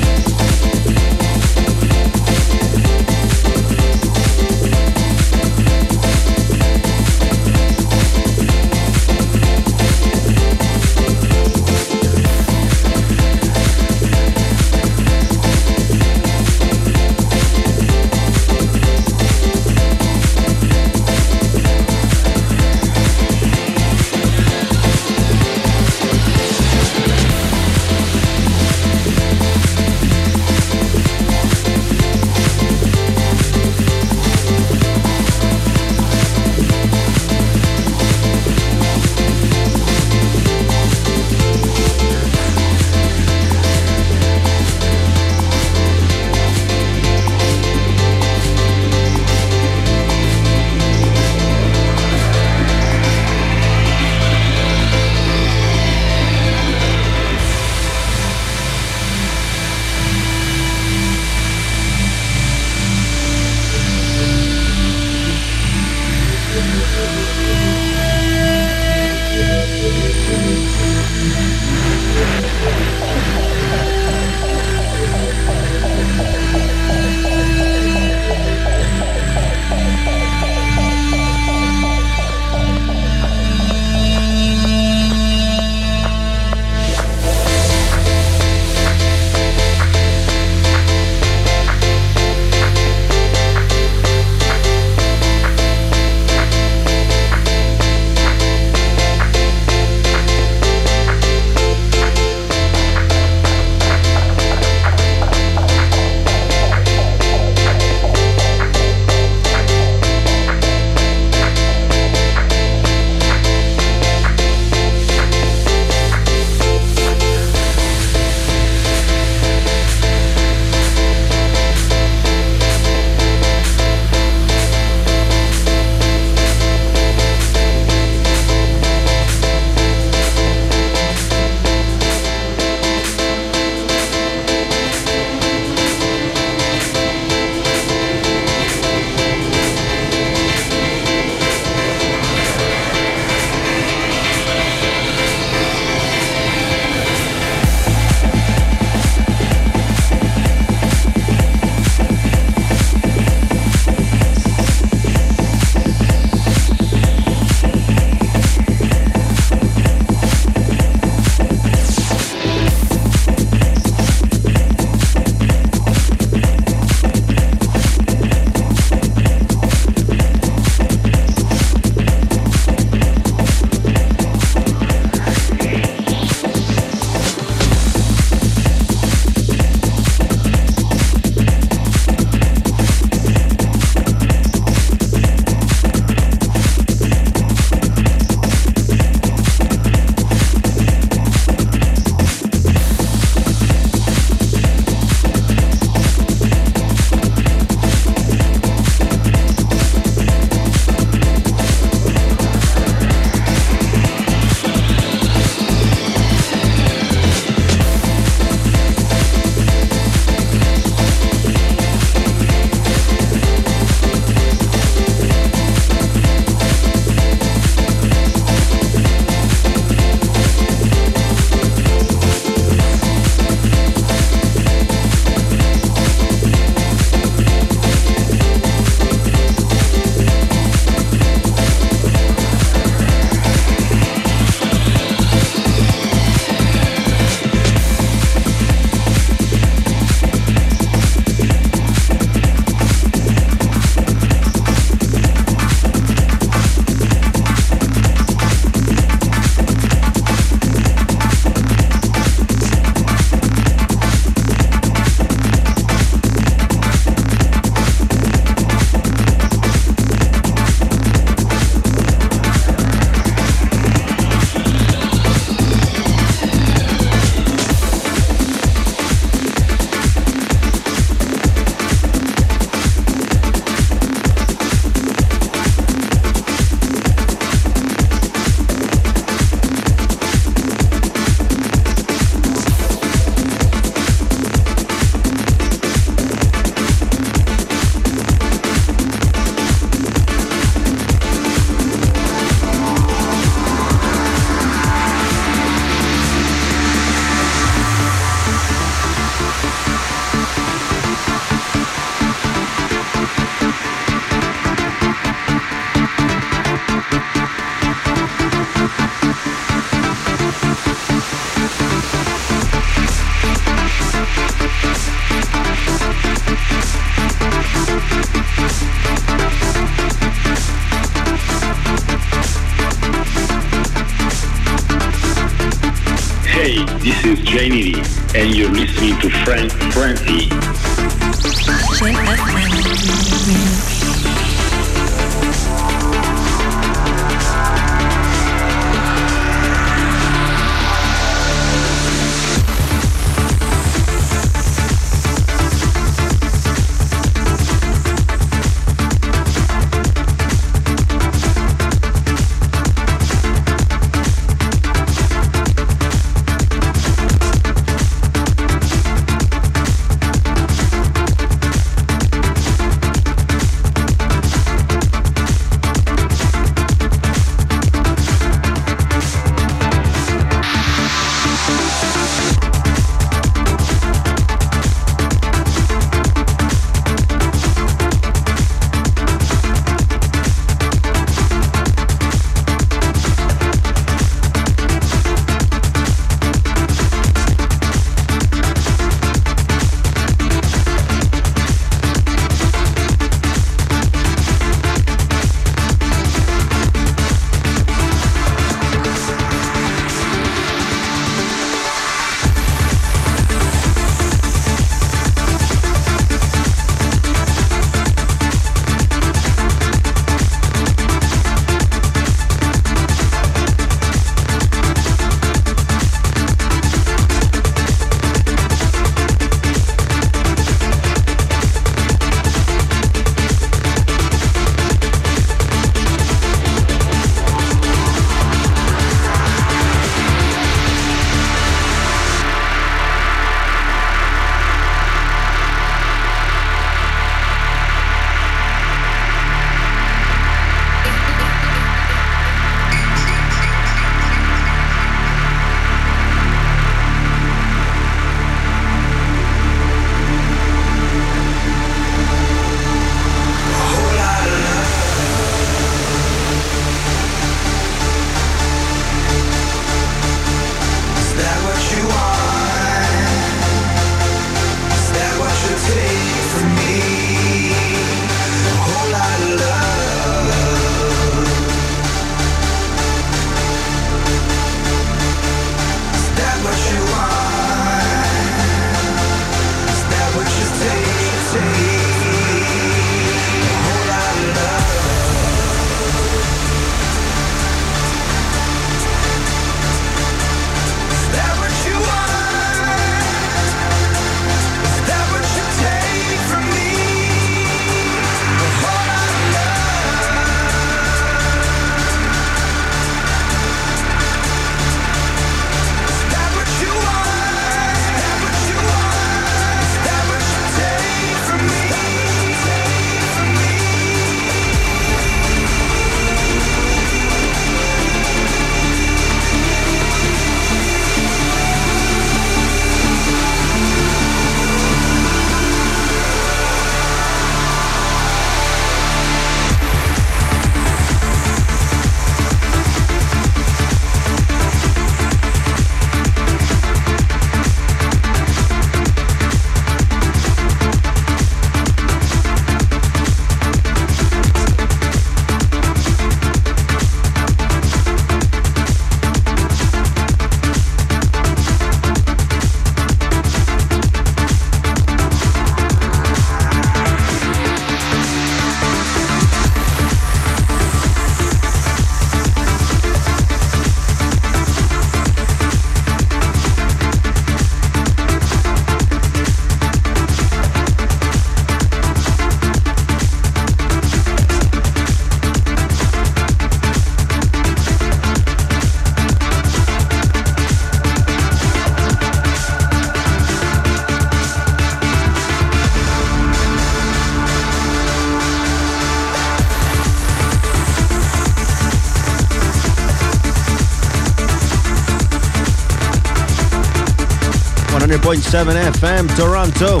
FM, 598.64 599.28
Toronto. 599.36 600.00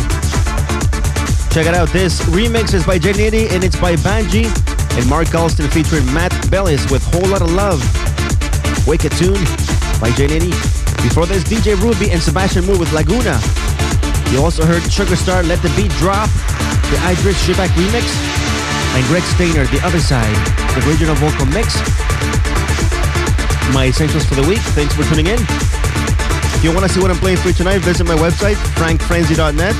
Check 1.52 1.66
it 1.66 1.74
out. 1.74 1.90
This 1.90 2.22
remix 2.22 2.72
is 2.72 2.86
by 2.86 2.98
Janity 2.98 3.50
and 3.52 3.62
it's 3.62 3.78
by 3.78 3.96
Banji 3.96 4.46
and 4.96 5.06
Mark 5.10 5.34
Alston 5.34 5.68
featuring 5.68 6.06
Matt 6.14 6.32
Bellis 6.50 6.90
with 6.90 7.04
Whole 7.12 7.28
Lot 7.28 7.42
of 7.42 7.52
Love. 7.52 7.84
Wake 8.86 9.04
a 9.04 9.10
Tune 9.10 9.44
by 10.00 10.08
Janity. 10.16 10.56
Before 11.02 11.26
this, 11.26 11.44
DJ 11.44 11.76
Ruby 11.76 12.10
and 12.10 12.22
Sebastian 12.22 12.64
Moore 12.64 12.78
with 12.78 12.92
Laguna. 12.94 13.38
You 14.32 14.42
also 14.42 14.64
heard 14.64 14.82
Sugar 14.90 15.16
Star 15.16 15.42
Let 15.42 15.60
the 15.60 15.68
Beat 15.76 15.92
Drop, 16.00 16.30
the 16.88 16.98
Idris 17.04 17.36
Shibak 17.44 17.68
remix, 17.76 18.08
and 18.96 19.04
Greg 19.06 19.22
Stainer, 19.36 19.66
The 19.66 19.84
Other 19.84 20.00
Side, 20.00 20.36
the 20.72 20.88
original 20.88 21.14
vocal 21.16 21.44
mix. 21.52 21.76
My 23.74 23.88
essentials 23.88 24.24
for 24.24 24.34
the 24.34 24.48
week. 24.48 24.60
Thanks 24.72 24.94
for 24.94 25.04
tuning 25.04 25.26
in 25.26 25.65
you 26.66 26.74
want 26.74 26.84
to 26.84 26.92
see 26.92 26.98
what 26.98 27.12
I'm 27.12 27.18
playing 27.18 27.38
for 27.38 27.46
you 27.48 27.54
tonight, 27.54 27.78
visit 27.78 28.04
my 28.08 28.16
website, 28.16 28.56
frankfrenzy.net. 28.74 29.76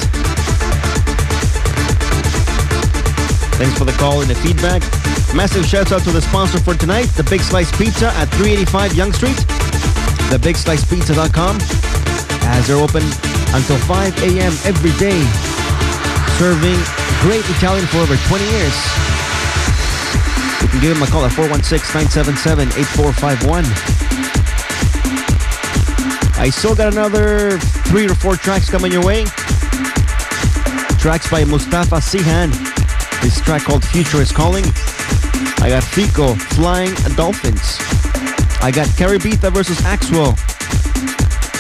Thanks 3.59 3.77
for 3.77 3.85
the 3.85 3.91
call 3.99 4.21
and 4.21 4.31
the 4.31 4.37
feedback. 4.37 4.83
Massive 5.35 5.67
shout 5.67 5.91
out 5.91 6.03
to 6.03 6.13
the 6.13 6.23
sponsor 6.23 6.61
for 6.61 6.75
tonight, 6.75 7.07
the 7.19 7.25
Big 7.25 7.41
Slice 7.41 7.77
Pizza 7.77 8.13
at 8.15 8.29
385 8.39 8.95
Yonge 8.95 9.17
Street. 9.17 9.35
TheBigSlicePizza.com 10.31 11.59
as 12.55 12.69
they're 12.69 12.79
open 12.79 13.03
until 13.51 13.79
5 13.91 14.23
a.m. 14.23 14.55
every 14.63 14.95
day, 15.03 15.19
serving 16.39 16.79
great 17.27 17.43
Italian 17.59 17.91
for 17.91 17.99
over 17.99 18.15
20 18.15 18.47
years. 18.47 18.77
You 20.63 20.71
can 20.71 20.79
give 20.79 20.95
them 20.95 21.03
a 21.03 21.11
call 21.11 21.27
at 21.27 21.35
416-977-8451. 21.35 23.96
I 26.39 26.51
still 26.51 26.75
got 26.75 26.93
another 26.93 27.59
three 27.89 28.07
or 28.07 28.15
four 28.15 28.37
tracks 28.37 28.69
coming 28.69 28.93
your 28.93 29.05
way. 29.05 29.25
Tracks 30.99 31.31
by 31.31 31.45
Mustafa 31.45 31.97
Sihan. 31.97 32.51
This 33.23 33.41
track 33.41 33.63
called 33.63 33.85
Future 33.85 34.21
is 34.21 34.33
Calling. 34.33 34.65
I 35.59 35.69
got 35.71 35.83
Fico, 35.83 36.35
Flying 36.55 36.95
Dolphins. 37.17 37.79
I 38.63 38.71
got 38.71 38.87
Caribita 38.97 39.51
versus 39.51 39.79
Axwell. 39.79 40.37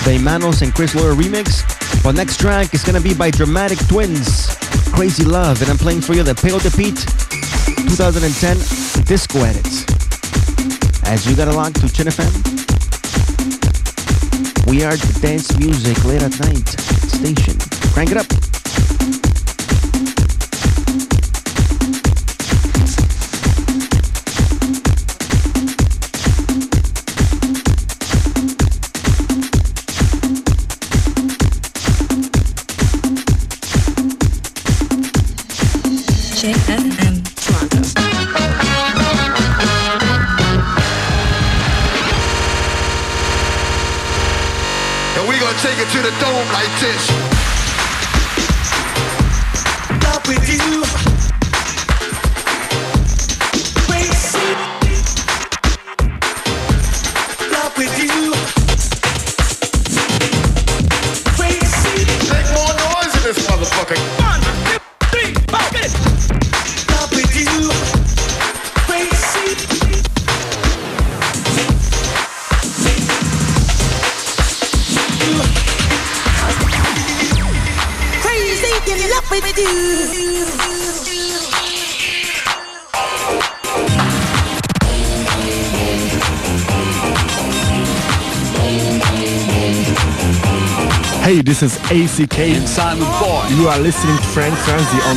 The 0.04 0.18
Manos 0.22 0.62
and 0.62 0.74
Chris 0.74 0.94
Lawyer 0.94 1.14
remix. 1.14 1.64
But 2.02 2.14
next 2.14 2.38
track 2.38 2.74
is 2.74 2.84
gonna 2.84 3.00
be 3.00 3.14
by 3.14 3.30
Dramatic 3.30 3.78
Twins. 3.88 4.46
Crazy 4.92 5.24
Love. 5.24 5.60
And 5.62 5.70
I'm 5.70 5.78
playing 5.78 6.02
for 6.02 6.14
you 6.14 6.22
the 6.22 6.34
Pale 6.34 6.58
de 6.58 6.70
Pete 6.70 7.00
2010 7.96 9.04
Disco 9.04 9.38
Edits. 9.40 9.84
As 11.04 11.26
you 11.26 11.34
got 11.34 11.48
along 11.48 11.72
to 11.74 11.88
CHIN 11.88 12.08
FM, 12.08 12.55
we 14.66 14.82
are 14.82 14.96
the 14.96 15.18
dance 15.20 15.56
music 15.58 16.04
late 16.04 16.22
at 16.22 16.38
night 16.40 16.68
station. 17.08 17.56
Crank 17.92 18.10
it 18.10 18.16
up. 18.16 18.35
Like 46.56 46.80
this. 46.80 47.15
This 91.46 91.62
is 91.62 91.76
ACK 91.92 92.38
and 92.40 92.68
Simon 92.68 93.04
Boy. 93.20 93.46
You 93.50 93.68
are 93.68 93.78
listening 93.78 94.16
to 94.16 94.22
Frank 94.34 94.58
Frenzy 94.58 94.98
on 95.06 95.16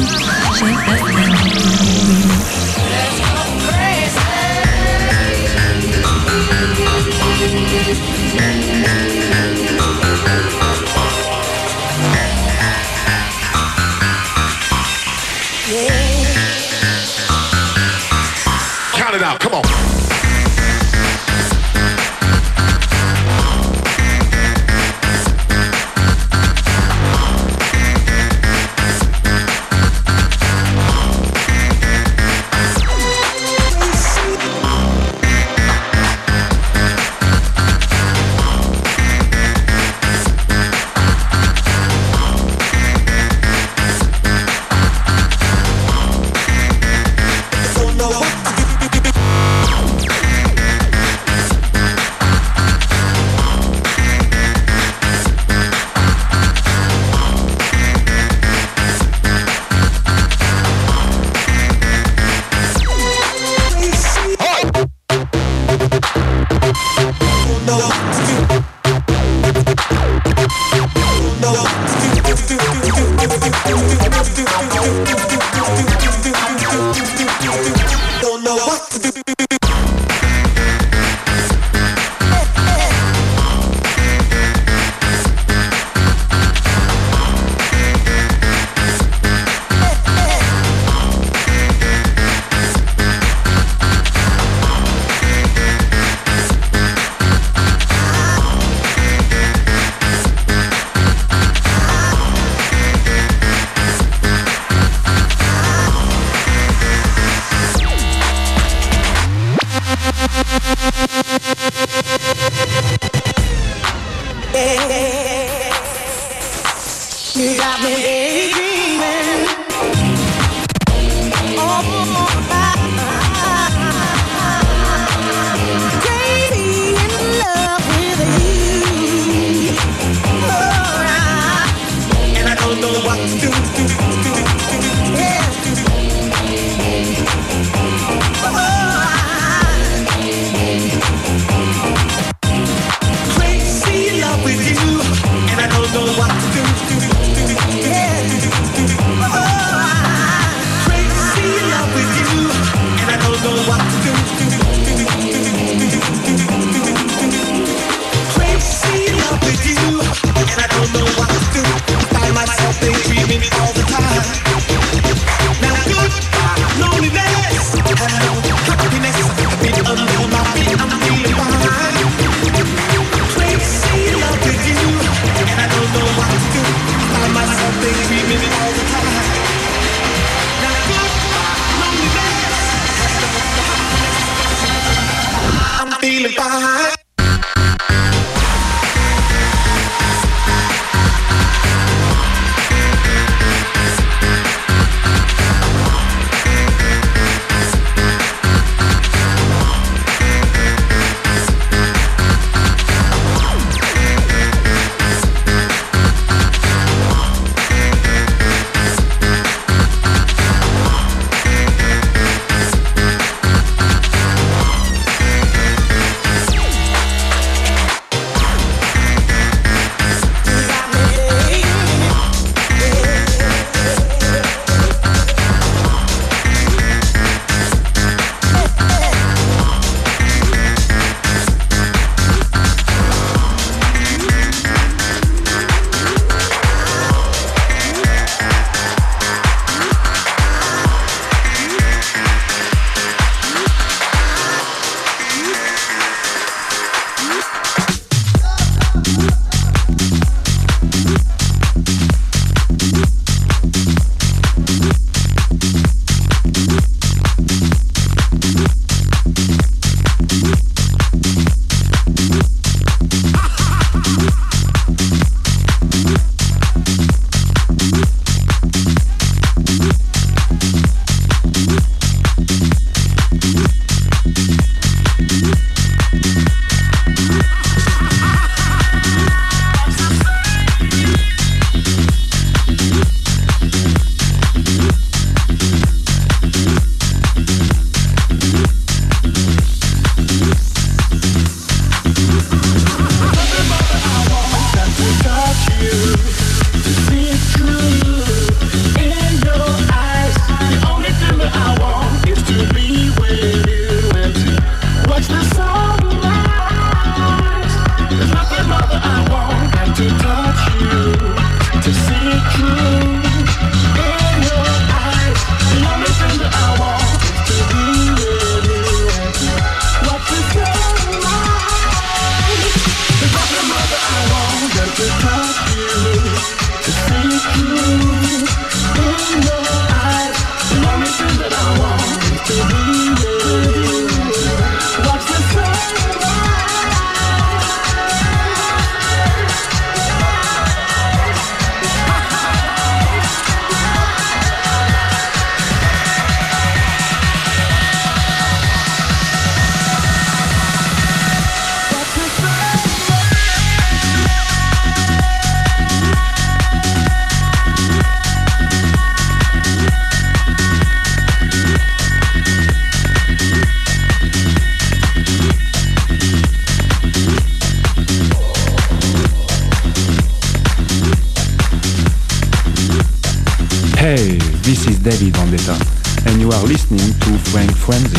listening 376.70 377.12
to 377.20 377.36
Frank 377.50 377.76
Frenzy 377.76 378.16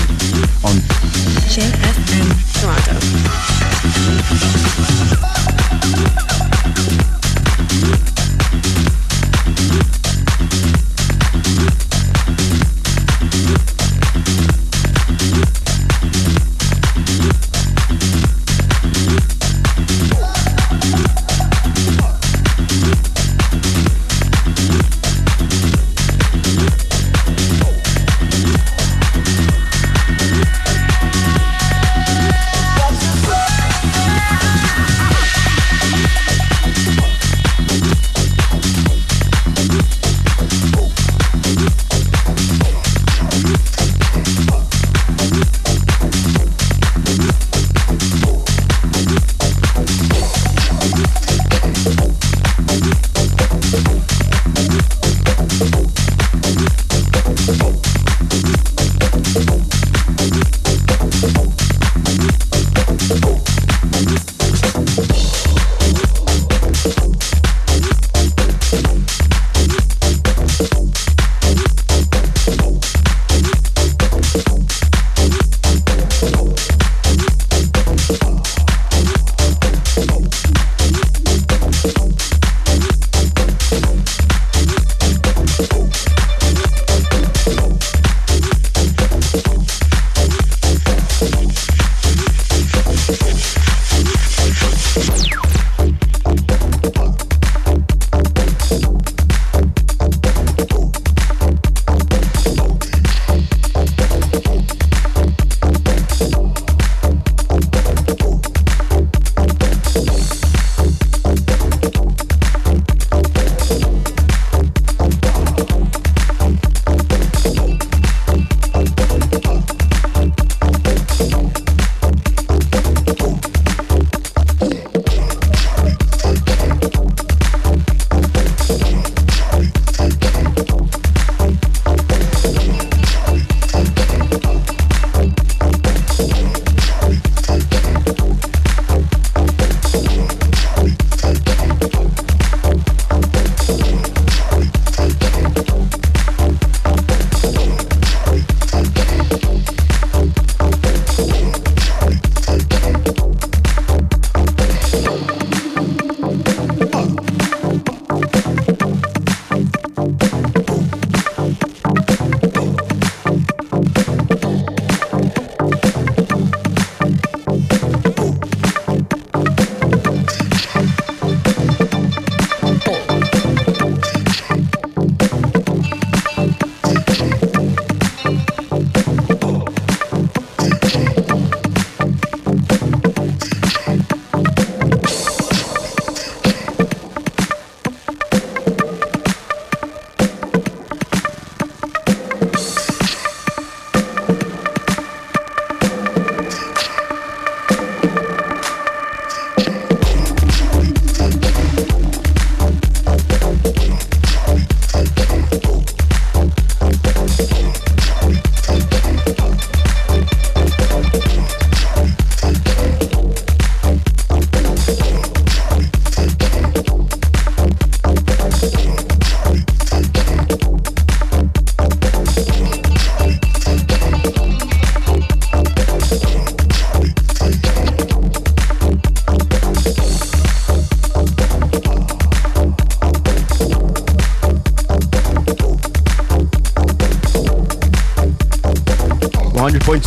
on 0.67 0.75
JFM 1.47 2.41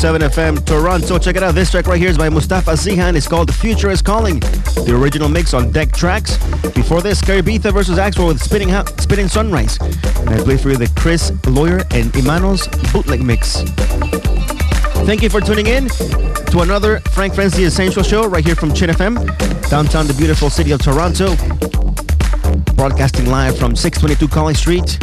100.7 0.03 0.19
FM 0.29 0.65
Toronto. 0.65 1.17
Check 1.17 1.37
it 1.37 1.43
out. 1.43 1.55
This 1.55 1.71
track 1.71 1.87
right 1.87 1.97
here 1.97 2.09
is 2.09 2.17
by 2.17 2.27
Mustafa 2.27 2.71
Zihan. 2.71 3.15
It's 3.15 3.25
called 3.25 3.47
The 3.47 3.53
Future 3.53 3.89
is 3.89 4.01
Calling. 4.01 4.41
The 4.41 4.93
original 4.93 5.29
mix 5.29 5.53
on 5.53 5.71
Deck 5.71 5.93
Tracks. 5.93 6.35
Before 6.73 7.01
this, 7.01 7.21
Gary 7.21 7.39
versus 7.41 7.97
Axwell 7.97 8.27
with 8.27 8.41
Spinning, 8.41 8.67
ha- 8.67 8.83
Sunrise. 9.29 9.77
And 9.79 10.29
I 10.31 10.43
played 10.43 10.59
for 10.59 10.71
you 10.71 10.75
the 10.77 10.91
Chris 10.97 11.31
Lawyer 11.47 11.77
and 11.91 12.11
Imanos 12.13 12.67
bootleg 12.91 13.21
mix. 13.21 13.61
Thank 15.05 15.21
you 15.21 15.29
for 15.29 15.39
tuning 15.39 15.67
in 15.67 15.87
to 15.87 16.59
another 16.59 16.99
Frank 17.13 17.33
Frenzy 17.33 17.63
Essential 17.63 18.03
Show 18.03 18.27
right 18.27 18.43
here 18.43 18.55
from 18.55 18.73
CHIN 18.73 18.89
FM, 18.89 19.69
downtown 19.69 20.05
the 20.05 20.13
beautiful 20.15 20.49
city 20.49 20.71
of 20.71 20.81
Toronto. 20.81 21.33
Broadcasting 22.75 23.27
live 23.27 23.57
from 23.57 23.73
622 23.73 24.27
College 24.27 24.57
Street 24.57 24.99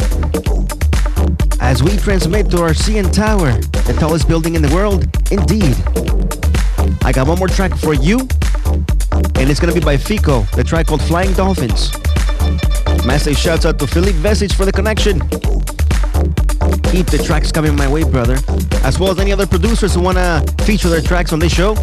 as 1.61 1.81
we 1.81 1.95
transmit 1.97 2.49
to 2.51 2.61
our 2.61 2.71
CN 2.71 3.11
Tower, 3.13 3.53
the 3.93 3.99
tallest 3.99 4.27
building 4.27 4.55
in 4.55 4.61
the 4.61 4.73
world. 4.73 5.03
Indeed. 5.31 5.75
I 7.03 7.11
got 7.11 7.27
one 7.27 7.37
more 7.37 7.47
track 7.47 7.75
for 7.75 7.93
you, 7.93 8.19
and 9.35 9.49
it's 9.49 9.59
gonna 9.59 9.73
be 9.73 9.79
by 9.79 9.97
Fico, 9.97 10.43
the 10.55 10.63
track 10.63 10.87
called 10.87 11.01
Flying 11.01 11.33
Dolphins. 11.33 11.91
Massive 13.05 13.35
shouts 13.35 13.65
out 13.65 13.79
to 13.79 13.87
Philippe 13.87 14.17
Vesage 14.19 14.53
for 14.53 14.65
the 14.65 14.71
connection. 14.71 15.19
Keep 16.91 17.07
the 17.07 17.21
tracks 17.23 17.51
coming 17.51 17.75
my 17.75 17.87
way, 17.87 18.03
brother. 18.03 18.37
As 18.83 18.99
well 18.99 19.11
as 19.11 19.19
any 19.19 19.33
other 19.33 19.47
producers 19.47 19.93
who 19.93 20.01
wanna 20.01 20.43
feature 20.61 20.89
their 20.89 21.01
tracks 21.01 21.33
on 21.33 21.39
this 21.39 21.53
show. 21.53 21.75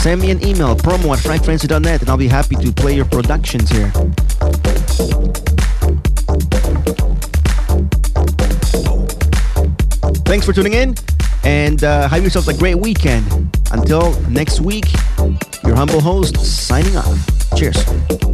Send 0.00 0.22
me 0.22 0.30
an 0.30 0.42
email, 0.42 0.76
promo 0.76 1.14
at 1.14 1.18
frankfrenzy.net, 1.18 2.00
and 2.00 2.08
I'll 2.08 2.16
be 2.16 2.28
happy 2.28 2.54
to 2.56 2.72
play 2.72 2.94
your 2.94 3.04
productions 3.04 3.68
here. 3.68 3.92
For 10.48 10.54
tuning 10.54 10.72
in 10.72 10.94
and 11.44 11.84
uh, 11.84 12.08
have 12.08 12.22
yourselves 12.22 12.48
a 12.48 12.54
great 12.54 12.76
weekend. 12.76 13.26
Until 13.70 14.18
next 14.30 14.62
week, 14.62 14.86
your 15.62 15.76
humble 15.76 16.00
host 16.00 16.38
signing 16.38 16.96
off. 16.96 17.18
Cheers. 17.54 18.27